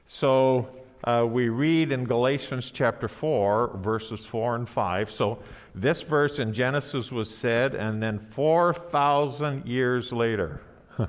So 0.07 0.69
uh, 1.03 1.27
we 1.29 1.49
read 1.49 1.91
in 1.91 2.05
Galatians 2.05 2.71
chapter 2.71 3.09
4, 3.09 3.79
verses 3.79 4.25
4 4.25 4.55
and 4.55 4.69
5. 4.69 5.11
So 5.11 5.41
this 5.75 6.03
verse 6.03 6.39
in 6.39 6.53
Genesis 6.53 7.11
was 7.11 7.33
said, 7.33 7.75
and 7.75 8.01
then 8.01 8.19
4,000 8.19 9.67
years 9.67 10.13
later. 10.13 10.61
you 10.99 11.09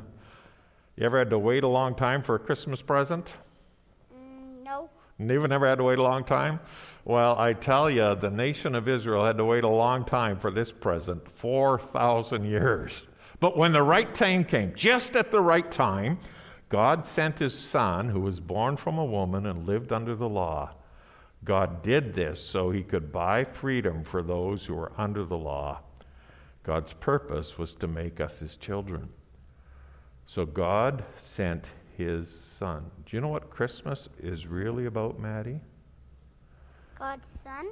ever 1.00 1.20
had 1.20 1.30
to 1.30 1.38
wait 1.40 1.64
a 1.64 1.68
long 1.68 1.94
time 1.94 2.24
for 2.24 2.36
a 2.36 2.40
Christmas 2.40 2.82
present? 2.82 3.34
Mm, 4.14 4.64
no. 4.64 4.90
Never, 5.20 5.48
never 5.48 5.68
had 5.68 5.78
to 5.78 5.84
wait 5.84 6.00
a 6.00 6.04
long 6.04 6.24
time? 6.24 6.60
Well, 7.06 7.38
I 7.38 7.54
tell 7.54 7.90
you, 7.90 8.16
the 8.16 8.32
nation 8.32 8.74
of 8.74 8.88
Israel 8.88 9.24
had 9.24 9.38
to 9.38 9.46
wait 9.46 9.64
a 9.64 9.70
long 9.70 10.06
time 10.06 10.40
for 10.40 10.50
this 10.50 10.72
present 10.72 11.22
4,000 11.38 12.46
years. 12.46 13.06
But 13.40 13.56
when 13.56 13.74
the 13.74 13.84
right 13.84 14.14
time 14.14 14.44
came, 14.44 14.74
just 14.76 15.16
at 15.16 15.32
the 15.32 15.40
right 15.40 15.70
time, 15.70 16.18
God 16.70 17.06
sent 17.06 17.40
his 17.40 17.58
son, 17.58 18.10
who 18.10 18.20
was 18.20 18.40
born 18.40 18.78
from 18.78 18.98
a 18.98 19.06
woman 19.06 19.46
and 19.46 19.66
lived 19.66 19.92
under 19.92 20.16
the 20.16 20.28
law. 20.28 20.72
God 21.44 21.82
did 21.82 22.14
this 22.14 22.42
so 22.42 22.72
he 22.72 22.84
could 22.84 23.12
buy 23.12 23.44
freedom 23.46 24.04
for 24.04 24.22
those 24.22 24.66
who 24.66 24.76
were 24.76 24.92
under 24.98 25.24
the 25.24 25.38
law. 25.38 25.80
God's 26.64 26.92
purpose 26.92 27.58
was 27.58 27.76
to 27.76 27.88
make 27.88 28.20
us 28.20 28.40
his 28.40 28.58
children. 28.58 29.10
So 30.26 30.46
God 30.46 31.06
sent 31.18 31.70
his 31.98 32.30
son. 32.30 32.92
Do 33.06 33.16
you 33.16 33.22
know 33.22 33.30
what 33.30 33.50
Christmas 33.50 34.10
is 34.20 34.46
really 34.46 34.86
about, 34.86 35.20
Madi? 35.20 35.62
God's 37.00 37.28
son? 37.44 37.68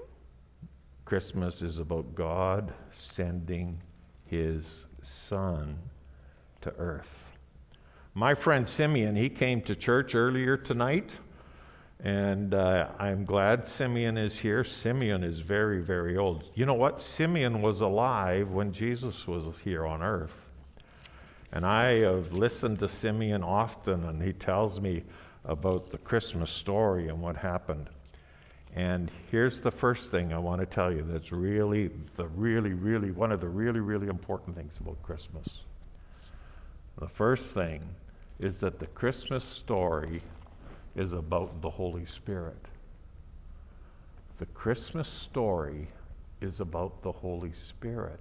Christmas 1.04 1.62
is 1.62 1.78
about 1.78 2.16
God 2.16 2.74
sending 2.98 3.82
his 4.26 4.86
son 5.02 5.80
to 6.62 6.74
earth. 6.78 7.25
My 8.18 8.34
friend 8.34 8.66
Simeon, 8.66 9.18
he 9.18 9.28
came 9.28 9.60
to 9.64 9.76
church 9.76 10.16
earlier 10.16 10.56
tonight, 10.56 11.20
and 12.02 12.54
uh, 12.54 12.88
I'm 12.98 13.26
glad 13.26 13.68
Simeon 13.68 14.18
is 14.18 14.40
here. 14.40 14.64
Simeon 14.64 15.22
is 15.22 15.42
very, 15.42 15.82
very 15.82 16.16
old. 16.16 16.50
You 16.56 16.66
know 16.66 16.76
what? 16.76 17.02
Simeon 17.02 17.62
was 17.62 17.82
alive 17.82 18.52
when 18.52 18.72
Jesus 18.72 19.28
was 19.28 19.50
here 19.66 19.86
on 19.86 20.02
earth. 20.02 20.46
And 21.52 21.66
I 21.66 22.06
have 22.06 22.32
listened 22.32 22.80
to 22.80 22.88
Simeon 22.88 23.44
often, 23.44 24.06
and 24.06 24.24
he 24.24 24.32
tells 24.32 24.80
me 24.80 25.04
about 25.44 25.90
the 25.90 25.98
Christmas 25.98 26.52
story 26.52 27.10
and 27.10 27.22
what 27.22 27.36
happened. 27.36 27.90
And 28.74 29.12
here's 29.30 29.60
the 29.60 29.72
first 29.72 30.10
thing 30.10 30.32
I 30.32 30.38
want 30.38 30.62
to 30.62 30.66
tell 30.66 30.90
you 30.90 31.02
that's 31.06 31.34
really, 31.34 31.90
the 32.16 32.28
really, 32.28 32.72
really, 32.72 33.12
one 33.12 33.34
of 33.34 33.42
the 33.42 33.50
really, 33.50 33.82
really 33.82 34.08
important 34.08 34.56
things 34.56 34.78
about 34.80 35.04
Christmas. 35.04 35.64
The 36.98 37.10
first 37.10 37.54
thing 37.54 37.90
is 38.40 38.60
that 38.60 38.80
the 38.80 38.88
Christmas 38.88 39.44
story 39.44 40.22
is 40.96 41.14
about 41.14 41.62
the 41.62 41.70
Holy 41.70 42.06
Spirit. 42.06 42.58
The 44.40 44.46
Christmas 44.48 45.08
story 45.08 45.88
is 46.42 46.60
about 46.60 47.02
the 47.02 47.12
Holy 47.12 47.54
Spirit. 47.54 48.20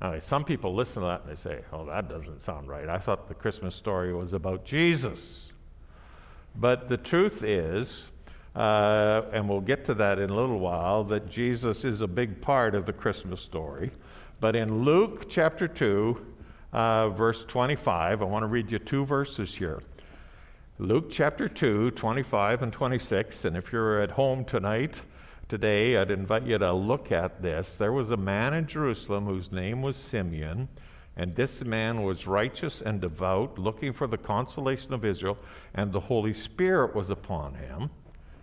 Now, 0.00 0.18
some 0.20 0.44
people 0.44 0.74
listen 0.74 1.02
to 1.02 1.08
that 1.08 1.22
and 1.22 1.30
they 1.30 1.40
say, 1.40 1.60
oh, 1.72 1.86
that 1.86 2.08
doesn't 2.08 2.42
sound 2.42 2.68
right. 2.68 2.88
I 2.88 2.98
thought 2.98 3.28
the 3.28 3.34
Christmas 3.34 3.74
story 3.74 4.12
was 4.12 4.32
about 4.32 4.64
Jesus. 4.64 5.52
But 6.56 6.88
the 6.88 6.96
truth 6.96 7.42
is, 7.42 8.10
uh, 8.54 9.22
and 9.32 9.48
we'll 9.48 9.60
get 9.60 9.84
to 9.86 9.94
that 9.94 10.18
in 10.18 10.28
a 10.28 10.34
little 10.34 10.58
while, 10.58 11.04
that 11.04 11.30
Jesus 11.30 11.84
is 11.84 12.00
a 12.00 12.06
big 12.06 12.40
part 12.40 12.74
of 12.74 12.84
the 12.84 12.92
Christmas 12.92 13.40
story. 13.40 13.90
But 14.40 14.56
in 14.56 14.84
Luke 14.84 15.30
chapter 15.30 15.68
2, 15.68 16.31
uh, 16.72 17.10
verse 17.10 17.44
25. 17.44 18.22
I 18.22 18.24
want 18.24 18.42
to 18.42 18.46
read 18.46 18.72
you 18.72 18.78
two 18.78 19.04
verses 19.04 19.54
here. 19.54 19.82
Luke 20.78 21.10
chapter 21.10 21.48
2, 21.48 21.92
25 21.92 22.62
and 22.62 22.72
26. 22.72 23.44
And 23.44 23.56
if 23.56 23.72
you're 23.72 24.00
at 24.00 24.12
home 24.12 24.44
tonight, 24.44 25.02
today, 25.48 25.96
I'd 25.96 26.10
invite 26.10 26.44
you 26.44 26.58
to 26.58 26.72
look 26.72 27.12
at 27.12 27.42
this. 27.42 27.76
There 27.76 27.92
was 27.92 28.10
a 28.10 28.16
man 28.16 28.54
in 28.54 28.66
Jerusalem 28.66 29.26
whose 29.26 29.52
name 29.52 29.82
was 29.82 29.96
Simeon, 29.96 30.68
and 31.16 31.36
this 31.36 31.62
man 31.62 32.04
was 32.04 32.26
righteous 32.26 32.80
and 32.80 33.00
devout, 33.00 33.58
looking 33.58 33.92
for 33.92 34.06
the 34.06 34.16
consolation 34.16 34.94
of 34.94 35.04
Israel, 35.04 35.36
and 35.74 35.92
the 35.92 36.00
Holy 36.00 36.32
Spirit 36.32 36.94
was 36.94 37.10
upon 37.10 37.54
him. 37.54 37.90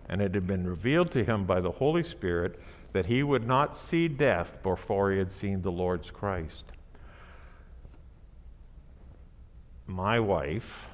And 0.08 0.22
it 0.22 0.36
had 0.36 0.48
been 0.48 0.68
revealed 0.68 1.12
to 1.12 1.24
him 1.24 1.46
by 1.46 1.62
the 1.62 1.72
Holy 1.72 2.04
Spirit 2.04 2.60
that 2.94 3.08
he 3.08 3.22
would 3.22 3.46
not 3.46 3.78
see 3.78 4.08
death 4.08 4.62
before 4.64 5.12
he 5.12 5.18
had 5.18 5.32
seen 5.32 5.62
the 5.62 5.72
Lord's 5.72 6.10
Christ. 6.10 6.66
My 9.90 10.20
wife, 10.20 10.86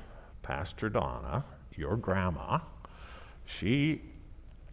Pastor 0.41 0.87
Donna, 0.87 1.43
your 1.75 1.97
grandma, 1.97 2.59
she 3.43 4.01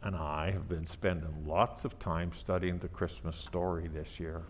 and 0.01 0.15
I 0.15 0.53
have 0.53 0.69
been 0.69 0.87
spending 0.87 1.45
lots 1.45 1.85
of 1.85 1.99
time 1.99 2.31
studying 2.33 2.79
the 2.79 2.87
Christmas 2.87 3.35
story 3.35 3.89
this 3.89 4.21
year. 4.21 4.43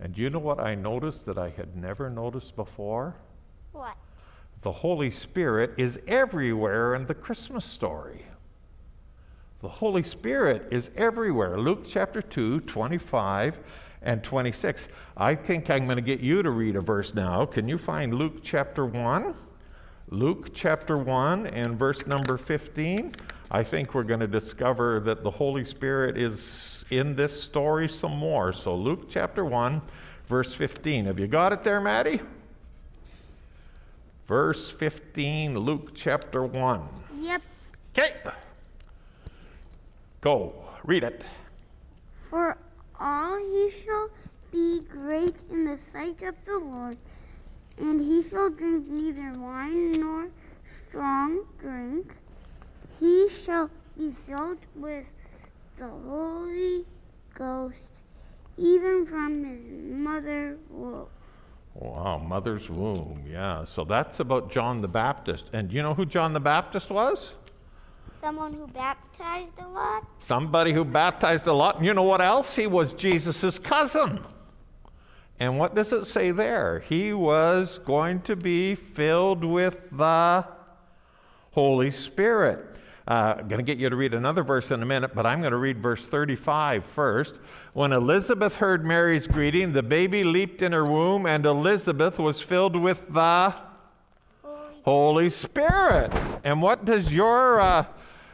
And 0.00 0.14
do 0.14 0.22
you 0.22 0.30
know 0.30 0.38
what 0.38 0.60
I 0.60 0.74
noticed 0.74 1.26
that 1.26 1.36
I 1.36 1.50
had 1.50 1.76
never 1.76 2.08
noticed 2.08 2.56
before? 2.56 3.16
What? 3.72 3.98
The 4.62 4.72
Holy 4.72 5.10
Spirit 5.10 5.74
is 5.76 6.00
everywhere 6.06 6.94
in 6.94 7.04
the 7.04 7.14
Christmas 7.14 7.66
story. 7.66 8.24
The 9.60 9.68
Holy 9.68 10.02
Spirit 10.02 10.66
is 10.70 10.90
everywhere. 10.96 11.58
Luke 11.58 11.84
chapter 11.86 12.22
2, 12.22 12.60
25 12.60 13.58
and 14.02 14.22
26. 14.22 14.88
I 15.16 15.34
think 15.34 15.70
I'm 15.70 15.84
going 15.84 15.96
to 15.96 16.02
get 16.02 16.20
you 16.20 16.42
to 16.42 16.50
read 16.50 16.76
a 16.76 16.80
verse 16.80 17.14
now. 17.14 17.46
Can 17.46 17.68
you 17.68 17.78
find 17.78 18.14
Luke 18.14 18.42
chapter 18.42 18.86
1? 18.86 19.34
Luke 20.08 20.50
chapter 20.54 20.98
1 20.98 21.46
and 21.48 21.78
verse 21.78 22.06
number 22.06 22.36
15. 22.36 23.12
I 23.50 23.62
think 23.62 23.94
we're 23.94 24.04
going 24.04 24.20
to 24.20 24.26
discover 24.26 25.00
that 25.00 25.22
the 25.22 25.30
Holy 25.30 25.64
Spirit 25.64 26.16
is 26.16 26.84
in 26.90 27.14
this 27.14 27.40
story 27.40 27.88
some 27.88 28.16
more. 28.16 28.52
So, 28.52 28.74
Luke 28.74 29.08
chapter 29.08 29.44
1, 29.44 29.80
verse 30.28 30.52
15. 30.54 31.06
Have 31.06 31.18
you 31.18 31.26
got 31.26 31.52
it 31.52 31.62
there, 31.62 31.80
Madi? 31.80 32.20
Verse 34.26 34.70
15, 34.70 35.58
Luke 35.58 35.92
chapter 35.94 36.44
1. 36.44 36.82
Yep. 37.18 37.42
Okay. 37.92 38.14
Go. 40.20 40.54
Read 40.84 41.02
it. 41.04 41.22
For 42.28 42.56
all 43.00 43.38
he 43.38 43.70
shall 43.84 44.10
be 44.52 44.80
great 44.80 45.36
in 45.50 45.64
the 45.64 45.78
sight 45.92 46.22
of 46.22 46.34
the 46.44 46.58
Lord, 46.58 46.98
and 47.78 48.00
he 48.00 48.22
shall 48.22 48.50
drink 48.50 48.88
neither 48.88 49.32
wine 49.38 49.92
nor 49.92 50.28
strong 50.64 51.46
drink. 51.58 52.14
He 52.98 53.28
shall 53.28 53.70
be 53.96 54.12
filled 54.12 54.58
with 54.74 55.06
the 55.78 55.88
Holy 55.88 56.84
Ghost, 57.34 57.82
even 58.58 59.06
from 59.06 59.44
his 59.44 59.96
mother 59.96 60.58
womb. 60.68 61.06
Wow, 61.74 62.18
mother's 62.18 62.68
womb. 62.68 63.24
Yeah. 63.30 63.64
So 63.64 63.84
that's 63.84 64.20
about 64.20 64.50
John 64.50 64.82
the 64.82 64.88
Baptist. 64.88 65.50
And 65.52 65.72
you 65.72 65.82
know 65.82 65.94
who 65.94 66.04
John 66.04 66.32
the 66.32 66.40
Baptist 66.40 66.90
was? 66.90 67.32
Someone 68.20 68.52
who 68.52 68.66
baptized 68.66 69.58
a 69.58 69.68
lot? 69.68 70.06
Somebody 70.18 70.72
who 70.72 70.84
baptized 70.84 71.46
a 71.46 71.52
lot. 71.52 71.82
You 71.82 71.94
know 71.94 72.02
what 72.02 72.20
else? 72.20 72.54
He 72.54 72.66
was 72.66 72.92
Jesus' 72.92 73.58
cousin. 73.58 74.20
And 75.38 75.58
what 75.58 75.74
does 75.74 75.90
it 75.92 76.04
say 76.04 76.30
there? 76.30 76.80
He 76.80 77.14
was 77.14 77.78
going 77.78 78.20
to 78.22 78.36
be 78.36 78.74
filled 78.74 79.42
with 79.42 79.78
the 79.90 80.46
Holy 81.52 81.90
Spirit. 81.90 82.66
Uh, 83.08 83.36
I'm 83.38 83.48
going 83.48 83.58
to 83.58 83.64
get 83.64 83.78
you 83.78 83.88
to 83.88 83.96
read 83.96 84.12
another 84.12 84.44
verse 84.44 84.70
in 84.70 84.82
a 84.82 84.86
minute, 84.86 85.14
but 85.14 85.24
I'm 85.24 85.40
going 85.40 85.52
to 85.52 85.56
read 85.56 85.78
verse 85.78 86.06
35 86.06 86.84
first. 86.84 87.38
When 87.72 87.92
Elizabeth 87.92 88.56
heard 88.56 88.84
Mary's 88.84 89.26
greeting, 89.26 89.72
the 89.72 89.82
baby 89.82 90.24
leaped 90.24 90.60
in 90.60 90.72
her 90.72 90.84
womb, 90.84 91.24
and 91.24 91.46
Elizabeth 91.46 92.18
was 92.18 92.42
filled 92.42 92.76
with 92.76 93.12
the 93.12 93.54
Holy 94.84 95.30
Spirit. 95.30 96.12
And 96.44 96.60
what 96.60 96.84
does 96.84 97.12
your 97.12 97.60
uh, 97.60 97.86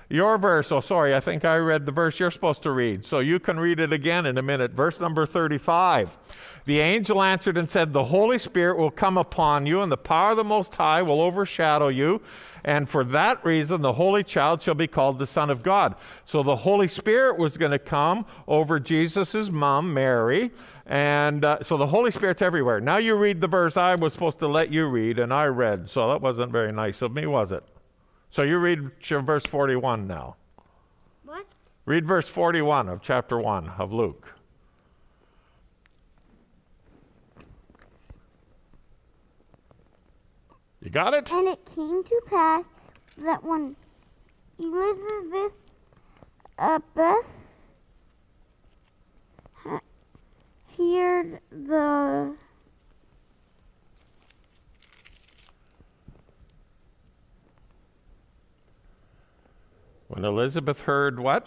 your 0.08 0.38
verse? 0.38 0.70
Oh, 0.70 0.80
sorry, 0.80 1.14
I 1.14 1.20
think 1.20 1.44
I 1.44 1.56
read 1.56 1.86
the 1.86 1.92
verse 1.92 2.20
you're 2.20 2.30
supposed 2.30 2.62
to 2.62 2.70
read. 2.70 3.04
So 3.04 3.18
you 3.18 3.38
can 3.38 3.58
read 3.58 3.80
it 3.80 3.92
again 3.92 4.26
in 4.26 4.38
a 4.38 4.42
minute. 4.42 4.72
Verse 4.72 5.00
number 5.00 5.26
35. 5.26 6.16
The 6.64 6.80
angel 6.80 7.22
answered 7.22 7.56
and 7.56 7.70
said, 7.70 7.92
The 7.92 8.04
Holy 8.04 8.38
Spirit 8.38 8.76
will 8.76 8.90
come 8.90 9.16
upon 9.16 9.66
you, 9.66 9.82
and 9.82 9.90
the 9.90 9.96
power 9.96 10.32
of 10.32 10.36
the 10.36 10.44
Most 10.44 10.74
High 10.74 11.00
will 11.02 11.20
overshadow 11.20 11.88
you. 11.88 12.20
And 12.64 12.88
for 12.88 13.04
that 13.04 13.44
reason, 13.44 13.82
the 13.82 13.92
Holy 13.92 14.24
Child 14.24 14.62
shall 14.62 14.74
be 14.74 14.88
called 14.88 15.20
the 15.20 15.26
Son 15.26 15.50
of 15.50 15.62
God. 15.62 15.94
So 16.24 16.42
the 16.42 16.56
Holy 16.56 16.88
Spirit 16.88 17.38
was 17.38 17.56
going 17.56 17.70
to 17.70 17.78
come 17.78 18.26
over 18.48 18.80
Jesus' 18.80 19.48
mom, 19.48 19.94
Mary. 19.94 20.50
And 20.86 21.44
uh, 21.44 21.62
so 21.62 21.76
the 21.76 21.86
Holy 21.86 22.10
Spirit's 22.10 22.42
everywhere. 22.42 22.80
Now 22.80 22.96
you 22.96 23.14
read 23.14 23.40
the 23.40 23.48
verse 23.48 23.76
I 23.76 23.94
was 23.94 24.12
supposed 24.12 24.40
to 24.40 24.48
let 24.48 24.72
you 24.72 24.86
read, 24.86 25.20
and 25.20 25.32
I 25.32 25.46
read. 25.46 25.88
So 25.88 26.08
that 26.08 26.20
wasn't 26.20 26.50
very 26.50 26.72
nice 26.72 27.02
of 27.02 27.12
me, 27.12 27.26
was 27.26 27.52
it? 27.52 27.62
So 28.30 28.42
you 28.42 28.58
read 28.58 28.90
verse 29.02 29.46
41 29.46 30.06
now. 30.06 30.36
What? 31.24 31.46
Read 31.84 32.06
verse 32.06 32.28
41 32.28 32.88
of 32.88 33.00
chapter 33.02 33.38
1 33.38 33.68
of 33.78 33.92
Luke. 33.92 34.34
You 40.82 40.90
got 40.90 41.14
it? 41.14 41.30
And 41.32 41.48
it 41.48 41.64
came 41.74 42.04
to 42.04 42.20
pass 42.26 42.64
that 43.18 43.42
when 43.42 43.74
Elizabeth 44.58 45.52
uh, 46.58 46.78
Beth 46.94 47.24
heard 50.76 51.40
the 51.50 52.36
When 60.16 60.24
Elizabeth 60.24 60.80
heard 60.80 61.20
what? 61.20 61.46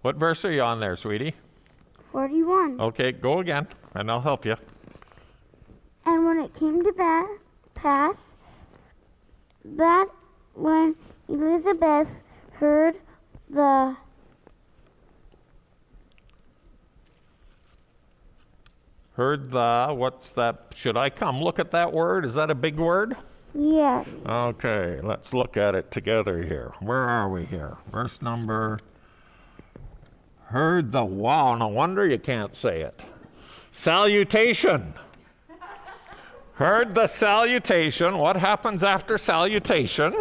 What 0.00 0.16
verse 0.16 0.42
are 0.46 0.50
you 0.50 0.62
on 0.62 0.80
there, 0.80 0.96
sweetie? 0.96 1.34
41. 2.12 2.80
Okay, 2.80 3.12
go 3.12 3.40
again, 3.40 3.68
and 3.94 4.10
I'll 4.10 4.22
help 4.22 4.46
you. 4.46 4.56
And 6.06 6.24
when 6.24 6.40
it 6.40 6.54
came 6.54 6.82
to 6.82 6.92
ba- 6.92 7.36
pass 7.74 8.16
that 9.66 10.06
when 10.54 10.96
Elizabeth 11.28 12.08
heard 12.52 12.96
the 13.50 13.94
Heard 19.12 19.50
the, 19.50 19.88
what's 19.94 20.32
that? 20.32 20.72
Should 20.74 20.96
I 20.96 21.10
come 21.10 21.42
look 21.42 21.58
at 21.58 21.72
that 21.72 21.92
word? 21.92 22.24
Is 22.24 22.32
that 22.36 22.48
a 22.50 22.54
big 22.54 22.78
word? 22.78 23.14
Yes, 23.54 24.06
Okay, 24.26 25.00
let's 25.02 25.32
look 25.32 25.56
at 25.56 25.74
it 25.74 25.90
together 25.90 26.42
here. 26.42 26.72
Where 26.80 27.08
are 27.08 27.28
we 27.28 27.44
here? 27.44 27.76
Verse 27.90 28.20
number. 28.22 28.78
Heard 30.46 30.92
the, 30.92 31.04
wow, 31.04 31.54
no 31.54 31.68
wonder 31.68 32.06
you 32.06 32.18
can't 32.18 32.56
say 32.56 32.82
it. 32.82 33.00
Salutation. 33.70 34.94
Heard 36.54 36.94
the 36.94 37.06
salutation. 37.06 38.18
What 38.18 38.36
happens 38.36 38.82
after 38.82 39.16
salutation? 39.16 40.14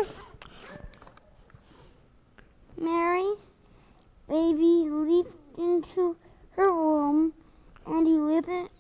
Mary's 2.80 3.56
baby 4.30 4.88
leaped 4.89 5.34
into 5.58 6.15
her 6.52 6.72
womb, 6.72 7.34
and 7.86 8.08
Elizabeth, 8.08 8.72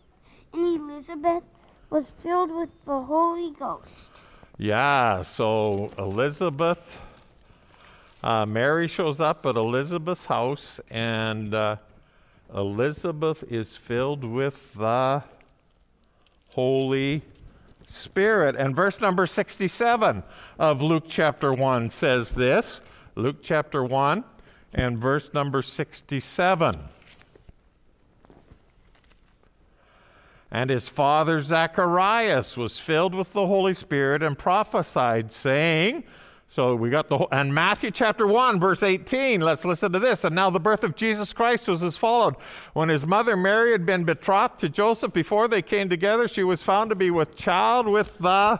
and 0.53 0.81
Elizabeth 0.81 1.43
was 1.89 2.05
filled 2.23 2.51
with 2.51 2.69
the 2.85 3.01
Holy 3.01 3.51
Ghost. 3.51 4.11
Yeah, 4.61 5.21
so 5.21 5.89
Elizabeth, 5.97 6.99
uh, 8.21 8.45
Mary 8.45 8.89
shows 8.89 9.21
up 9.21 9.45
at 9.45 9.55
Elizabeth's 9.55 10.25
house, 10.25 10.81
and 10.89 11.53
uh, 11.53 11.77
Elizabeth 12.53 13.41
is 13.49 13.77
filled 13.77 14.25
with 14.25 14.73
the 14.73 15.23
Holy 16.49 17.21
Spirit. 17.87 18.57
And 18.57 18.75
verse 18.75 18.99
number 18.99 19.25
67 19.25 20.23
of 20.59 20.81
Luke 20.81 21.05
chapter 21.07 21.53
1 21.53 21.89
says 21.89 22.33
this 22.33 22.81
Luke 23.15 23.37
chapter 23.41 23.81
1 23.81 24.25
and 24.73 24.97
verse 24.97 25.33
number 25.33 25.61
67. 25.61 26.79
And 30.51 30.69
his 30.69 30.87
father 30.87 31.43
Zacharias 31.43 32.57
was 32.57 32.79
filled 32.79 33.13
with 33.13 33.33
the 33.33 33.45
Holy 33.45 33.73
Spirit 33.73 34.23
and 34.23 34.37
prophesied, 34.37 35.31
saying, 35.31 36.05
So 36.47 36.73
we 36.73 36.89
got 36.89 37.07
the 37.07 37.19
whole, 37.19 37.27
and 37.31 37.53
Matthew 37.53 37.91
chapter 37.91 38.25
1, 38.25 38.59
verse 38.59 38.81
18. 38.81 39.41
Let's 39.41 39.63
listen 39.63 39.91
to 39.91 39.99
this. 39.99 40.23
And 40.23 40.33
now 40.33 40.49
the 40.49 40.59
birth 40.59 40.83
of 40.83 40.95
Jesus 40.95 41.33
Christ 41.33 41.67
was 41.67 41.83
as 41.83 41.97
followed. 41.97 42.35
When 42.73 42.89
his 42.89 43.05
mother 43.05 43.37
Mary 43.37 43.71
had 43.71 43.85
been 43.85 44.05
betrothed 44.05 44.59
to 44.61 44.69
Joseph, 44.69 45.13
before 45.13 45.47
they 45.47 45.61
came 45.61 45.87
together, 45.87 46.27
she 46.27 46.43
was 46.43 46.63
found 46.63 46.89
to 46.89 46.95
be 46.95 47.11
with 47.11 47.35
child 47.35 47.87
with 47.87 48.17
the 48.17 48.59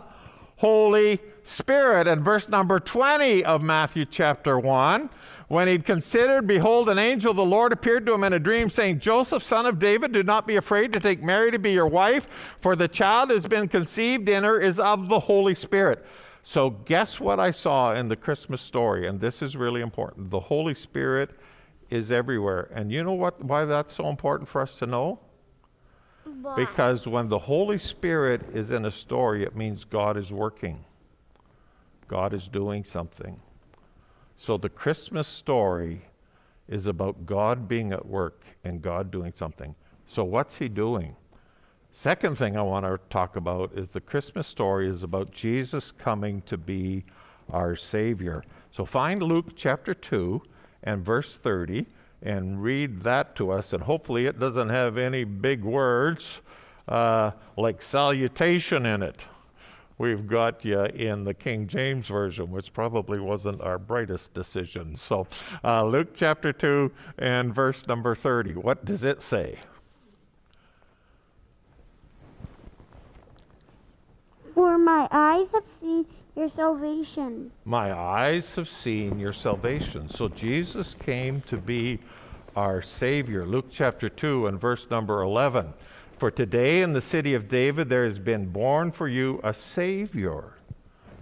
Holy 0.58 1.20
Spirit. 1.44 2.08
And 2.08 2.24
verse 2.24 2.50
number 2.50 2.80
20 2.80 3.44
of 3.44 3.64
Matthew 3.64 4.06
chapter 4.06 4.60
1. 4.60 5.10
When 5.50 5.68
he'd 5.68 5.84
considered, 5.84 6.46
behold, 6.46 6.90
an 6.90 7.00
angel 7.00 7.32
of 7.32 7.38
the 7.38 7.44
Lord 7.44 7.74
appeared 7.74 8.06
to 8.06 8.14
him 8.14 8.24
in 8.24 8.34
a 8.34 8.40
dream, 8.40 8.70
saying, 8.70 9.00
Joseph, 9.00 9.44
son 9.44 9.66
of 9.66 9.80
David, 9.80 10.12
do 10.12 10.22
not 10.22 10.46
be 10.46 10.56
afraid 10.56 10.94
to 10.94 11.00
take 11.00 11.24
Mary 11.24 11.50
to 11.50 11.58
be 11.58 11.72
your 11.72 11.88
wife, 11.88 12.28
for 12.60 12.76
the 12.76 12.88
child 12.88 13.32
has 13.32 13.48
been 13.48 13.68
conceived 13.68 14.30
in 14.30 14.44
her 14.44 14.62
is 14.62 14.80
of 14.80 15.10
the 15.10 15.22
Holy 15.22 15.56
Spirit. 15.56 16.06
So, 16.44 16.70
guess 16.70 17.20
what 17.20 17.40
I 17.40 17.50
saw 17.50 17.96
in 17.96 18.10
the 18.10 18.16
Christmas 18.16 18.62
story? 18.62 19.08
And 19.08 19.20
this 19.20 19.42
is 19.42 19.58
really 19.58 19.82
important. 19.82 20.30
The 20.30 20.40
Holy 20.40 20.76
Spirit 20.76 21.32
is 21.90 22.12
everywhere. 22.12 22.70
And 22.72 22.92
you 22.92 23.04
know 23.04 23.14
what, 23.14 23.44
why 23.44 23.66
that's 23.66 23.96
so 23.96 24.08
important 24.08 24.48
for 24.50 24.62
us 24.62 24.76
to 24.76 24.86
know? 24.86 25.20
Because 26.56 27.08
when 27.08 27.28
the 27.28 27.40
Holy 27.40 27.80
Spirit 27.80 28.44
is 28.54 28.70
in 28.70 28.86
a 28.86 28.92
story, 28.92 29.44
it 29.44 29.56
means 29.56 29.84
God 29.84 30.16
is 30.16 30.32
working, 30.32 30.86
God 32.08 32.36
is 32.36 32.48
doing 32.48 32.84
something. 32.84 33.40
So, 34.42 34.56
the 34.56 34.70
Christmas 34.70 35.28
story 35.28 36.04
is 36.70 36.88
about 36.88 37.26
God 37.26 37.68
being 37.68 37.92
at 37.92 38.06
work 38.06 38.42
and 38.64 38.82
God 38.82 39.12
doing 39.12 39.34
something. 39.36 39.76
So, 40.08 40.24
what's 40.24 40.60
He 40.60 40.70
doing? 40.70 41.18
Second 41.92 42.38
thing 42.38 42.56
I 42.56 42.62
want 42.62 42.86
to 42.86 43.00
talk 43.10 43.36
about 43.36 43.74
is 43.76 43.92
the 43.92 44.00
Christmas 44.00 44.48
story 44.48 44.88
is 44.88 45.04
about 45.04 45.32
Jesus 45.32 45.92
coming 45.92 46.42
to 46.44 46.58
be 46.58 47.04
our 47.52 47.76
Savior. 47.76 48.42
So 48.72 48.86
find 48.86 49.22
Luke 49.22 49.58
chapter 49.58 49.94
2 49.94 50.42
and 50.84 51.04
verse 51.04 51.36
30 51.36 51.86
and 52.22 52.64
read 52.64 53.02
that 53.02 53.36
to 53.36 53.52
us, 53.52 53.74
and 53.74 53.84
hopefully 53.84 54.26
it 54.26 54.40
doesn't 54.40 54.70
have 54.70 54.98
any 54.98 55.26
big 55.26 55.66
words 55.66 56.40
uh, 56.88 57.32
like 57.58 57.82
salutation 57.82 58.86
in 58.86 59.04
it. 59.04 59.20
We've 60.00 60.26
got 60.26 60.64
you 60.64 60.86
in 60.86 61.26
the 61.26 61.34
King 61.34 61.68
James 61.68 62.08
Version, 62.08 62.50
which 62.52 62.72
probably 62.72 63.20
wasn't 63.20 63.60
our 63.60 63.78
brightest 63.78 64.34
decision. 64.34 64.96
So, 64.96 65.28
uh, 65.62 65.84
Luke 65.84 66.16
chapter 66.16 66.54
2 66.54 66.90
and 67.18 67.54
verse 67.54 67.86
number 67.86 68.16
30. 68.16 68.54
What 68.54 68.86
does 68.86 69.04
it 69.04 69.22
say? 69.22 69.60
For 74.54 74.78
my 74.78 75.10
eyes 75.12 75.50
have 75.52 75.66
seen 75.82 76.06
your 76.34 76.48
salvation. 76.48 77.52
My 77.66 77.92
eyes 77.92 78.56
have 78.56 78.70
seen 78.70 79.20
your 79.20 79.34
salvation. 79.34 80.10
So 80.10 80.30
Jesus 80.30 80.94
came 80.94 81.42
to 81.42 81.58
be 81.58 82.00
our 82.56 82.82
Savior. 82.82 83.46
Luke 83.46 83.68
chapter 83.70 84.08
2 84.08 84.48
and 84.48 84.62
verse 84.62 84.88
number 84.90 85.22
11. 85.24 85.74
For 86.20 86.30
today 86.30 86.82
in 86.82 86.92
the 86.92 87.02
city 87.02 87.34
of 87.34 87.48
David 87.48 87.88
there 87.88 88.04
has 88.04 88.20
been 88.20 88.48
born 88.48 88.92
for 88.92 89.08
you 89.08 89.40
a 89.42 89.54
Savior, 89.54 90.52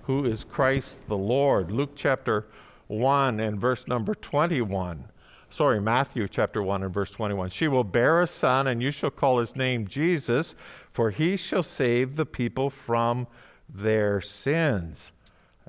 who 0.06 0.26
is 0.26 0.44
Christ 0.44 1.08
the 1.08 1.16
Lord. 1.16 1.70
Luke 1.70 1.92
chapter 1.96 2.48
1 2.88 3.40
and 3.40 3.62
verse 3.62 3.88
number 3.88 4.16
21. 4.16 5.06
Sorry, 5.52 5.80
Matthew 5.80 6.28
chapter 6.28 6.64
1 6.64 6.82
and 6.82 6.92
verse 6.92 7.12
21. 7.12 7.52
She 7.52 7.68
will 7.68 7.84
bear 7.84 8.24
a 8.24 8.26
son, 8.26 8.66
and 8.66 8.82
you 8.82 8.90
shall 8.90 9.12
call 9.12 9.38
his 9.38 9.56
name 9.56 9.88
Jesus, 9.88 10.56
for 10.92 11.12
he 11.12 11.38
shall 11.38 11.62
save 11.62 12.16
the 12.16 12.26
people 12.26 12.72
from 12.72 13.28
their 13.70 14.20
sins. 14.20 15.12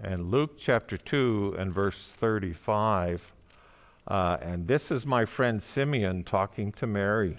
And 0.02 0.30
Luke 0.30 0.56
chapter 0.58 0.96
2 0.96 1.56
and 1.58 1.70
verse 1.70 2.08
35. 2.12 3.30
Uh, 4.06 4.38
and 4.40 4.66
this 4.66 4.90
is 4.90 5.04
my 5.04 5.26
friend 5.26 5.62
Simeon 5.62 6.24
talking 6.24 6.72
to 6.72 6.86
Mary, 6.86 7.36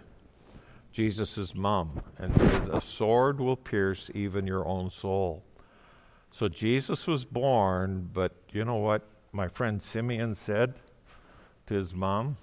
Jesus' 1.00 1.56
mom, 1.56 2.02
and 2.18 2.36
says, 2.36 2.68
A 2.68 2.82
sword 2.82 3.40
will 3.40 3.56
pierce 3.56 4.12
even 4.14 4.46
your 4.46 4.68
own 4.68 4.92
soul. 4.92 5.46
So 6.30 6.50
Jesus 6.50 7.08
was 7.08 7.24
born, 7.24 8.10
but 8.12 8.34
you 8.52 8.66
know 8.66 8.76
what 8.76 9.04
my 9.32 9.48
friend 9.48 9.82
Simeon 9.82 10.34
said? 10.34 10.74
to 11.68 11.74
his 11.74 11.94
mom, 11.94 12.36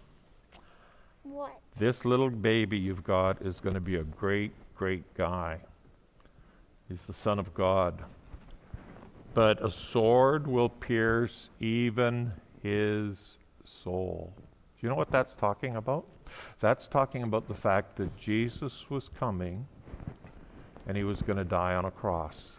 What? 1.23 1.59
This 1.77 2.07
little 2.07 2.31
baby 2.31 2.79
you've 2.79 3.05
got 3.05 3.43
is 3.43 3.61
going 3.61 3.75
to 3.75 3.81
be 3.81 3.97
a 3.97 4.05
great, 4.05 4.53
great 4.75 5.13
guy. 5.13 5.59
He's 6.89 7.07
the 7.07 7.13
Son 7.13 7.39
of 7.39 7.53
God. 7.53 8.05
But 9.35 9.63
a 9.63 9.71
sword 9.71 10.47
will 10.47 10.71
pierce 10.71 11.51
even 11.61 12.33
his 12.63 13.39
soul. 13.65 14.33
Do 14.39 14.87
you 14.87 14.89
know 14.89 14.95
what 14.95 15.11
that's 15.11 15.35
talking 15.35 15.77
about? 15.77 16.07
That's 16.61 16.87
talking 16.87 17.23
about 17.23 17.49
the 17.49 17.55
fact 17.55 17.97
that 17.97 18.17
Jesus 18.17 18.89
was 18.91 19.09
coming 19.09 19.67
and 20.87 20.97
he 20.97 21.05
was 21.05 21.23
going 21.23 21.39
to 21.39 21.45
die 21.45 21.75
on 21.75 21.85
a 21.85 21.91
cross. 21.91 22.57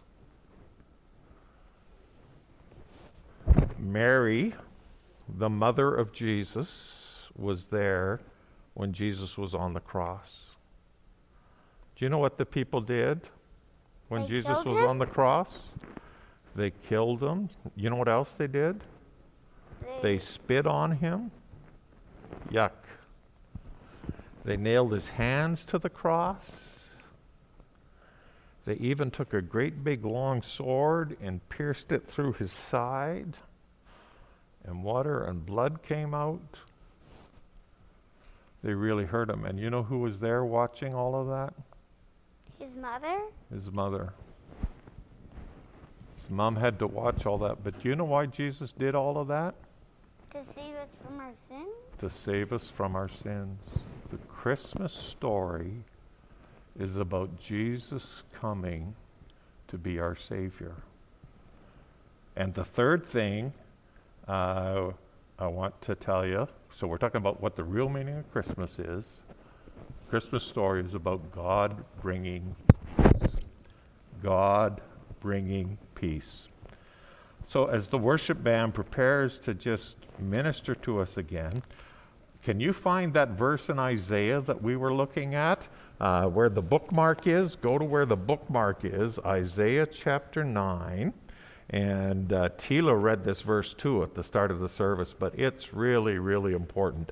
Mary 3.79 4.53
the 5.27 5.49
mother 5.49 5.93
of 5.93 6.11
Jesus 6.13 7.27
was 7.35 7.65
there 7.65 8.21
when 8.73 8.93
Jesus 8.93 9.37
was 9.37 9.53
on 9.53 9.73
the 9.73 9.79
cross. 9.79 10.55
Do 11.95 12.05
you 12.05 12.09
know 12.09 12.17
what 12.17 12.37
the 12.37 12.45
people 12.45 12.81
did 12.81 13.21
when 14.07 14.21
They 14.23 14.27
Jesus 14.27 14.63
was 14.63 14.79
him? 14.79 14.87
on 14.87 14.99
the 14.99 15.05
cross? 15.05 15.59
They 16.55 16.71
killed 16.71 17.21
him. 17.21 17.49
You 17.75 17.89
know 17.89 17.95
what 17.97 18.07
else 18.07 18.33
they 18.33 18.47
did? 18.47 18.83
They 20.01 20.17
spit 20.17 20.65
on 20.65 20.91
him. 20.91 21.31
Yuck. 22.51 22.71
They 24.47 24.55
nailed 24.55 24.93
his 24.93 25.09
hands 25.09 25.65
to 25.65 25.77
the 25.77 25.89
cross. 25.89 26.79
They 28.63 28.75
even 28.75 29.11
took 29.11 29.33
a 29.33 29.41
great 29.41 29.83
big 29.83 30.05
long 30.05 30.41
sword 30.41 31.17
and 31.21 31.47
pierced 31.49 31.91
it 31.91 32.07
through 32.07 32.31
his 32.31 32.53
side 32.53 33.35
and 34.63 34.85
water 34.85 35.21
and 35.21 35.45
blood 35.45 35.83
came 35.83 36.13
out. 36.13 36.59
They 38.63 38.73
really 38.73 39.03
hurt 39.03 39.29
him. 39.29 39.43
And 39.43 39.59
you 39.59 39.69
know 39.69 39.83
who 39.83 39.99
was 39.99 40.21
there 40.21 40.45
watching 40.45 40.95
all 40.95 41.13
of 41.13 41.27
that? 41.27 41.53
His 42.57 42.77
mother? 42.77 43.19
His 43.53 43.69
mother. 43.69 44.13
His 46.15 46.29
mom 46.29 46.55
had 46.55 46.79
to 46.79 46.87
watch 46.87 47.25
all 47.25 47.37
that. 47.39 47.65
But 47.65 47.83
do 47.83 47.89
you 47.89 47.97
know 47.97 48.05
why 48.05 48.27
Jesus 48.27 48.71
did 48.71 48.95
all 48.95 49.17
of 49.17 49.27
that? 49.27 49.55
To 50.31 50.39
save 50.55 50.75
us 50.75 50.89
from 51.05 51.19
our 51.19 51.33
sins? 51.49 51.67
To 51.97 52.09
save 52.09 52.53
us 52.53 52.69
from 52.69 52.95
our 52.95 53.09
sins. 53.09 53.59
Christmas 54.47 54.93
story 54.93 55.73
is 56.79 56.95
about 56.95 57.37
Jesus 57.37 58.23
coming 58.31 58.95
to 59.67 59.77
be 59.77 59.99
our 59.99 60.15
Savior. 60.15 60.73
And 62.37 62.53
the 62.53 62.63
third 62.63 63.05
thing 63.05 63.51
uh, 64.25 64.91
I 65.37 65.47
want 65.47 65.81
to 65.81 65.95
tell 65.95 66.25
you 66.25 66.47
so, 66.73 66.87
we're 66.87 66.97
talking 66.97 67.17
about 67.17 67.41
what 67.41 67.57
the 67.57 67.65
real 67.65 67.89
meaning 67.89 68.19
of 68.19 68.31
Christmas 68.31 68.79
is. 68.79 69.21
Christmas 70.09 70.45
story 70.45 70.81
is 70.81 70.93
about 70.93 71.29
God 71.33 71.83
bringing 72.01 72.55
peace. 72.95 73.31
God 74.23 74.79
bringing 75.19 75.77
peace. 75.93 76.47
So, 77.43 77.65
as 77.65 77.89
the 77.89 77.97
worship 77.97 78.41
band 78.41 78.75
prepares 78.75 79.39
to 79.39 79.53
just 79.53 79.97
minister 80.17 80.73
to 80.73 81.01
us 81.01 81.17
again, 81.17 81.63
can 82.47 82.61
you 82.61 82.71
find 82.71 83.13
that 83.13 83.31
verse 83.31 83.67
in 83.67 83.77
Isaiah 83.77 84.39
that 84.39 84.61
we 84.63 84.77
were 84.77 84.93
looking 84.93 85.35
at? 85.35 85.67
Uh, 85.99 86.27
where 86.27 86.47
the 86.47 86.61
bookmark 86.61 87.27
is, 87.27 87.57
go 87.57 87.77
to 87.77 87.83
where 87.83 88.05
the 88.05 88.15
bookmark 88.15 88.85
is, 88.85 89.19
Isaiah 89.19 89.85
chapter 89.85 90.45
9. 90.45 91.11
And 91.71 92.31
uh, 92.31 92.47
Tila 92.57 93.03
read 93.03 93.25
this 93.25 93.41
verse 93.41 93.73
too 93.73 94.01
at 94.01 94.15
the 94.15 94.23
start 94.23 94.49
of 94.49 94.61
the 94.61 94.69
service, 94.69 95.11
but 95.11 95.37
it's 95.37 95.73
really, 95.73 96.19
really 96.19 96.53
important. 96.53 97.11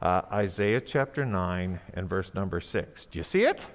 Uh, 0.00 0.22
Isaiah 0.30 0.80
chapter 0.80 1.26
9 1.26 1.80
and 1.94 2.08
verse 2.08 2.32
number 2.32 2.60
6. 2.60 3.06
Do 3.06 3.18
you 3.18 3.24
see 3.24 3.42
it? 3.42 3.66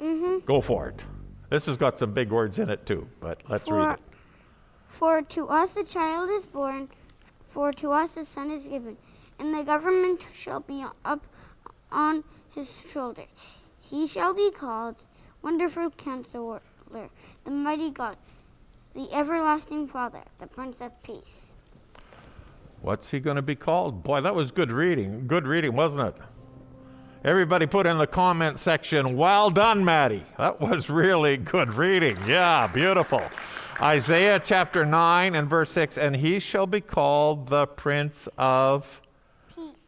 Mm-hmm. 0.00 0.46
Go 0.46 0.60
for 0.60 0.86
it. 0.90 1.02
This 1.48 1.66
has 1.66 1.76
got 1.78 1.98
some 1.98 2.12
big 2.12 2.30
words 2.30 2.60
in 2.60 2.70
it 2.70 2.86
too, 2.86 3.08
but 3.18 3.42
let's 3.48 3.68
For- 3.68 3.76
read 3.76 3.94
it. 3.94 4.00
For 4.86 5.20
to 5.20 5.48
us 5.48 5.74
a 5.74 5.82
child 5.82 6.30
is 6.30 6.46
born, 6.46 6.90
for 7.48 7.72
to 7.72 7.90
us 7.90 8.10
a 8.16 8.24
son 8.24 8.52
is 8.52 8.62
given, 8.62 8.96
and 9.40 9.54
the 9.54 9.64
government 9.64 10.20
shall 10.34 10.60
be 10.60 10.84
up 11.04 11.26
on 11.90 12.22
his 12.54 12.68
shoulder. 12.92 13.24
He 13.80 14.06
shall 14.06 14.34
be 14.34 14.50
called 14.50 14.96
Wonderful 15.42 15.90
Counselor, 15.92 16.60
the 16.92 17.50
Mighty 17.50 17.90
God, 17.90 18.16
the 18.94 19.12
Everlasting 19.12 19.88
Father, 19.88 20.22
the 20.38 20.46
Prince 20.46 20.76
of 20.80 21.02
Peace. 21.02 21.46
What's 22.82 23.10
he 23.10 23.18
going 23.18 23.36
to 23.36 23.42
be 23.42 23.54
called? 23.54 24.02
Boy, 24.02 24.20
that 24.20 24.34
was 24.34 24.50
good 24.50 24.70
reading. 24.70 25.26
Good 25.26 25.46
reading, 25.46 25.74
wasn't 25.74 26.08
it? 26.08 26.16
Everybody 27.24 27.66
put 27.66 27.86
in 27.86 27.98
the 27.98 28.06
comment 28.06 28.58
section, 28.58 29.16
well 29.16 29.50
done, 29.50 29.84
Madi. 29.84 30.24
That 30.38 30.60
was 30.60 30.88
really 30.88 31.36
good 31.36 31.74
reading. 31.74 32.16
Yeah, 32.26 32.66
beautiful. 32.66 33.22
Isaiah 33.80 34.40
chapter 34.42 34.84
9 34.86 35.34
and 35.34 35.48
verse 35.48 35.70
6 35.72 35.98
And 35.98 36.16
he 36.16 36.38
shall 36.38 36.66
be 36.66 36.80
called 36.80 37.48
the 37.48 37.66
Prince 37.66 38.28
of 38.38 39.00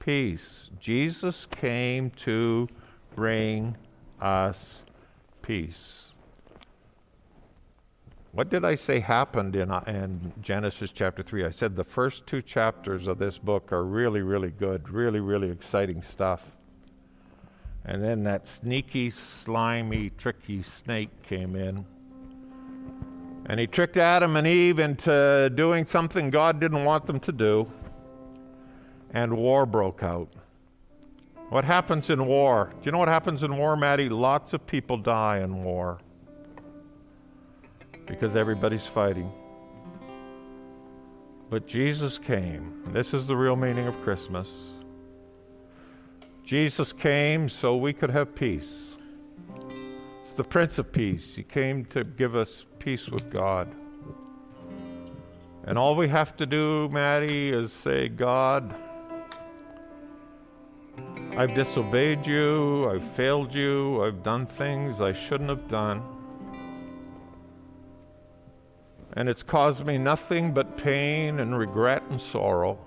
Peace. 0.05 0.69
Jesus 0.81 1.47
came 1.47 2.11
to 2.11 2.69
bring 3.15 3.77
us 4.21 4.83
peace. 5.43 6.11
What 8.33 8.51
did 8.51 8.65
I 8.65 8.75
say 8.75 8.99
happened 8.99 9.55
in, 9.55 9.71
uh, 9.71 9.85
in 9.87 10.33
Genesis 10.43 10.91
chapter 10.91 11.23
3? 11.23 11.45
I 11.45 11.51
said 11.51 11.77
the 11.77 11.85
first 11.85 12.27
two 12.27 12.43
chapters 12.43 13.07
of 13.07 13.19
this 13.19 13.39
book 13.39 13.73
are 13.73 13.85
really, 13.85 14.23
really 14.23 14.51
good, 14.51 14.89
really, 14.89 15.21
really 15.21 15.51
exciting 15.51 16.03
stuff. 16.03 16.43
And 17.85 18.03
then 18.03 18.25
that 18.25 18.49
sneaky, 18.49 19.09
slimy, 19.09 20.11
tricky 20.11 20.65
snake 20.65 21.11
came 21.23 21.55
in. 21.55 21.85
And 23.47 23.61
he 23.61 23.69
tricked 23.69 23.97
Adam 23.97 24.35
and 24.35 24.49
Eve 24.49 24.81
into 24.81 25.49
doing 25.55 25.87
something 25.87 26.31
God 26.31 26.59
didn't 26.59 26.85
want 26.85 27.07
them 27.07 27.21
to 27.21 27.31
do. 27.31 27.71
And 29.13 29.37
war 29.37 29.67
broke 29.67 30.03
out. 30.03 30.33
What 31.51 31.65
happens 31.65 32.09
in 32.09 32.25
war? 32.27 32.73
Do 32.81 32.87
you 32.87 32.93
know 32.93 32.99
what 32.99 33.09
happens 33.09 33.43
in 33.43 33.59
war, 33.59 33.77
Madi? 33.77 34.09
Lots 34.09 34.55
of 34.55 34.67
people 34.67 34.97
die 34.97 35.41
in 35.41 35.63
war 35.63 35.99
because 38.07 38.37
everybody's 38.37 38.87
fighting. 38.87 39.31
But 41.51 41.67
Jesus 41.67 42.19
came. 42.19 42.83
This 42.87 43.13
is 43.13 43.27
the 43.27 43.37
real 43.37 43.57
meaning 43.57 43.87
of 43.87 44.01
Christmas. 44.03 44.49
Jesus 46.43 46.93
came 46.93 47.51
so 47.51 47.77
we 47.77 47.93
could 47.93 48.11
have 48.11 48.35
peace. 48.35 48.97
It's 50.25 50.33
the 50.33 50.45
Prince 50.45 50.79
of 50.79 50.91
Peace. 50.91 51.35
He 51.35 51.43
came 51.43 51.85
to 51.87 52.05
give 52.05 52.35
us 52.35 52.65
peace 52.79 53.09
with 53.09 53.31
God. 53.31 53.69
And 55.65 55.77
all 55.77 55.95
we 55.95 56.09
have 56.09 56.35
to 56.39 56.47
do, 56.47 56.89
Madi, 56.89 57.51
is 57.51 57.73
say, 57.73 58.09
God, 58.09 58.75
I've 61.35 61.55
disobeyed 61.55 62.27
you, 62.27 62.91
I've 62.91 63.09
failed 63.13 63.55
you, 63.55 64.05
I've 64.05 64.23
done 64.23 64.45
things 64.45 65.01
I 65.01 65.15
shouldn't 65.15 65.49
have 65.49 65.67
done. 65.67 66.03
And 69.15 69.31
it's 69.31 69.43
caused 69.43 69.87
me 69.87 69.97
nothing 69.97 70.53
but 70.53 70.77
pain 70.77 71.41
and 71.41 71.59
regret 71.59 72.03
and 72.11 72.21
sorrow. 72.21 72.79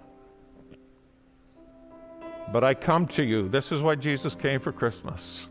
But 2.51 2.63
I 2.63 2.75
come 2.75 3.07
to 3.07 3.23
you. 3.23 3.49
This 3.49 3.71
is 3.71 3.81
why 3.81 3.95
Jesus 3.95 4.35
came 4.35 4.59
for 4.59 4.71
Christmas. 4.71 5.47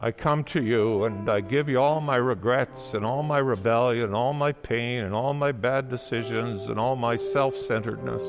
I 0.00 0.12
come 0.12 0.44
to 0.44 0.62
you 0.62 1.02
and 1.02 1.28
I 1.28 1.40
give 1.40 1.68
you 1.68 1.80
all 1.80 2.00
my 2.00 2.16
regrets 2.16 2.94
and 2.94 3.04
all 3.04 3.24
my 3.24 3.38
rebellion 3.38 4.04
and 4.04 4.14
all 4.14 4.34
my 4.34 4.52
pain 4.52 5.02
and 5.02 5.12
all 5.12 5.34
my 5.34 5.50
bad 5.50 5.90
decisions 5.90 6.68
and 6.68 6.78
all 6.78 6.94
my 6.94 7.16
self 7.16 7.56
centeredness. 7.56 8.22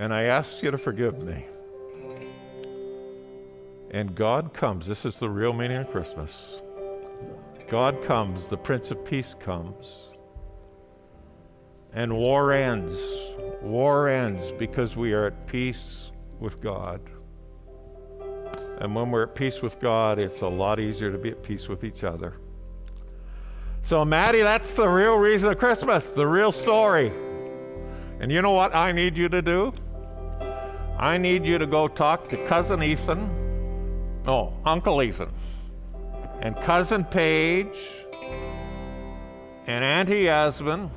And 0.00 0.14
I 0.14 0.22
ask 0.22 0.62
you 0.62 0.70
to 0.70 0.78
forgive 0.78 1.22
me. 1.22 1.44
And 3.90 4.14
God 4.14 4.54
comes. 4.54 4.86
This 4.86 5.04
is 5.04 5.16
the 5.16 5.28
real 5.28 5.52
meaning 5.52 5.76
of 5.76 5.90
Christmas. 5.90 6.30
God 7.68 8.02
comes, 8.04 8.48
the 8.48 8.56
Prince 8.56 8.90
of 8.90 9.04
Peace 9.04 9.34
comes. 9.38 10.04
And 11.92 12.16
war 12.16 12.50
ends. 12.50 12.98
War 13.60 14.08
ends 14.08 14.52
because 14.52 14.96
we 14.96 15.12
are 15.12 15.26
at 15.26 15.46
peace 15.46 16.12
with 16.38 16.62
God. 16.62 17.02
And 18.78 18.94
when 18.94 19.10
we're 19.10 19.24
at 19.24 19.34
peace 19.34 19.60
with 19.60 19.78
God, 19.80 20.18
it's 20.18 20.40
a 20.40 20.48
lot 20.48 20.80
easier 20.80 21.12
to 21.12 21.18
be 21.18 21.28
at 21.28 21.42
peace 21.42 21.68
with 21.68 21.84
each 21.84 22.04
other. 22.04 22.38
So, 23.82 24.02
Madi, 24.06 24.40
that's 24.40 24.72
the 24.72 24.88
real 24.88 25.16
reason 25.16 25.52
of 25.52 25.58
Christmas, 25.58 26.06
the 26.06 26.26
real 26.26 26.52
story. 26.52 27.12
And 28.18 28.32
you 28.32 28.40
know 28.40 28.52
what 28.52 28.74
I 28.74 28.92
need 28.92 29.18
you 29.18 29.28
to 29.28 29.42
do? 29.42 29.74
I 31.00 31.16
need 31.16 31.46
you 31.46 31.56
to 31.56 31.66
go 31.66 31.88
talk 31.88 32.28
to 32.28 32.46
cousin 32.46 32.82
Ethan, 32.82 34.22
no, 34.26 34.52
Uncle 34.66 35.02
Ethan, 35.02 35.30
and 36.42 36.54
cousin 36.60 37.04
Paige, 37.04 37.78
and 39.66 39.82
Auntie 39.82 40.24
Yasmin, 40.24 40.90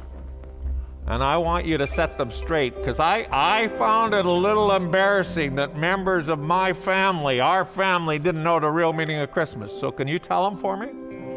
and 1.07 1.23
I 1.23 1.37
want 1.37 1.65
you 1.65 1.77
to 1.77 1.87
set 1.87 2.17
them 2.17 2.31
straight 2.31 2.75
because 2.75 2.99
I, 2.99 3.29
I 3.31 3.69
found 3.69 4.13
it 4.13 4.25
a 4.25 4.31
little 4.31 4.73
embarrassing 4.73 5.55
that 5.55 5.77
members 5.77 6.27
of 6.27 6.37
my 6.37 6.73
family, 6.73 7.39
our 7.39 7.63
family, 7.63 8.19
didn't 8.19 8.43
know 8.43 8.59
the 8.59 8.69
real 8.69 8.91
meaning 8.91 9.21
of 9.21 9.31
Christmas. 9.31 9.71
So, 9.79 9.89
can 9.89 10.09
you 10.09 10.19
tell 10.19 10.43
them 10.49 10.59
for 10.59 10.75
me? 10.75 10.87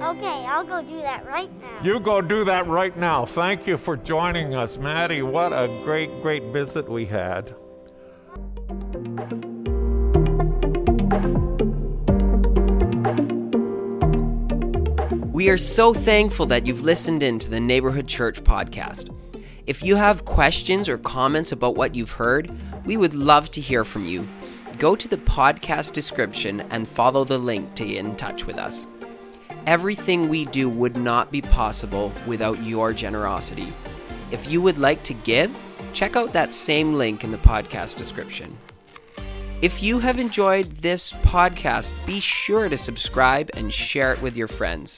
Okay, 0.02 0.44
I'll 0.44 0.64
go 0.64 0.82
do 0.82 1.00
that 1.02 1.24
right 1.24 1.52
now. 1.60 1.82
You 1.84 2.00
go 2.00 2.20
do 2.20 2.42
that 2.44 2.66
right 2.66 2.96
now. 2.96 3.26
Thank 3.26 3.68
you 3.68 3.76
for 3.76 3.96
joining 3.96 4.56
us, 4.56 4.76
Madi. 4.76 5.22
What 5.22 5.52
a 5.52 5.68
great, 5.84 6.20
great 6.20 6.42
visit 6.52 6.88
we 6.88 7.06
had. 7.06 7.54
We 15.32 15.50
are 15.50 15.58
so 15.58 15.92
thankful 15.92 16.46
that 16.46 16.66
you've 16.66 16.82
listened 16.82 17.22
in 17.22 17.38
to 17.40 17.50
the 17.50 17.60
Neighborhood 17.60 18.08
Church 18.08 18.42
podcast. 18.42 19.14
If 19.66 19.82
you 19.82 19.96
have 19.96 20.24
questions 20.24 20.88
or 20.88 20.96
comments 20.96 21.52
about 21.52 21.74
what 21.74 21.94
you've 21.94 22.12
heard, 22.12 22.50
we 22.84 22.96
would 22.96 23.14
love 23.14 23.50
to 23.50 23.60
hear 23.60 23.84
from 23.84 24.06
you. 24.06 24.26
Go 24.78 24.96
to 24.96 25.06
the 25.08 25.18
podcast 25.18 25.92
description 25.92 26.62
and 26.70 26.88
follow 26.88 27.24
the 27.24 27.38
link 27.38 27.74
to 27.74 27.84
get 27.84 28.04
in 28.04 28.16
touch 28.16 28.46
with 28.46 28.58
us. 28.58 28.86
Everything 29.66 30.28
we 30.28 30.46
do 30.46 30.68
would 30.68 30.96
not 30.96 31.30
be 31.30 31.42
possible 31.42 32.12
without 32.26 32.62
your 32.62 32.92
generosity. 32.92 33.72
If 34.30 34.50
you 34.50 34.62
would 34.62 34.78
like 34.78 35.02
to 35.02 35.14
give, 35.14 35.56
check 35.92 36.16
out 36.16 36.32
that 36.32 36.54
same 36.54 36.94
link 36.94 37.24
in 37.24 37.30
the 37.30 37.38
podcast 37.38 37.96
description. 37.96 38.55
If 39.62 39.82
you 39.82 39.98
have 40.00 40.18
enjoyed 40.18 40.66
this 40.82 41.12
podcast, 41.12 41.90
be 42.06 42.20
sure 42.20 42.68
to 42.68 42.76
subscribe 42.76 43.50
and 43.54 43.72
share 43.72 44.12
it 44.12 44.20
with 44.20 44.36
your 44.36 44.48
friends. 44.48 44.96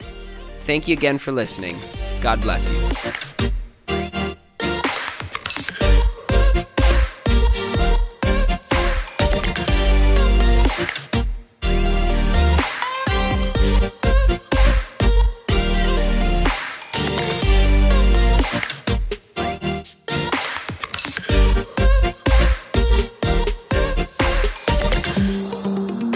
Thank 0.65 0.89
you 0.89 0.95
again 0.95 1.19
for 1.19 1.31
listening. 1.31 1.77
God 2.21 2.43
bless 2.43 2.69
you. 2.69 3.38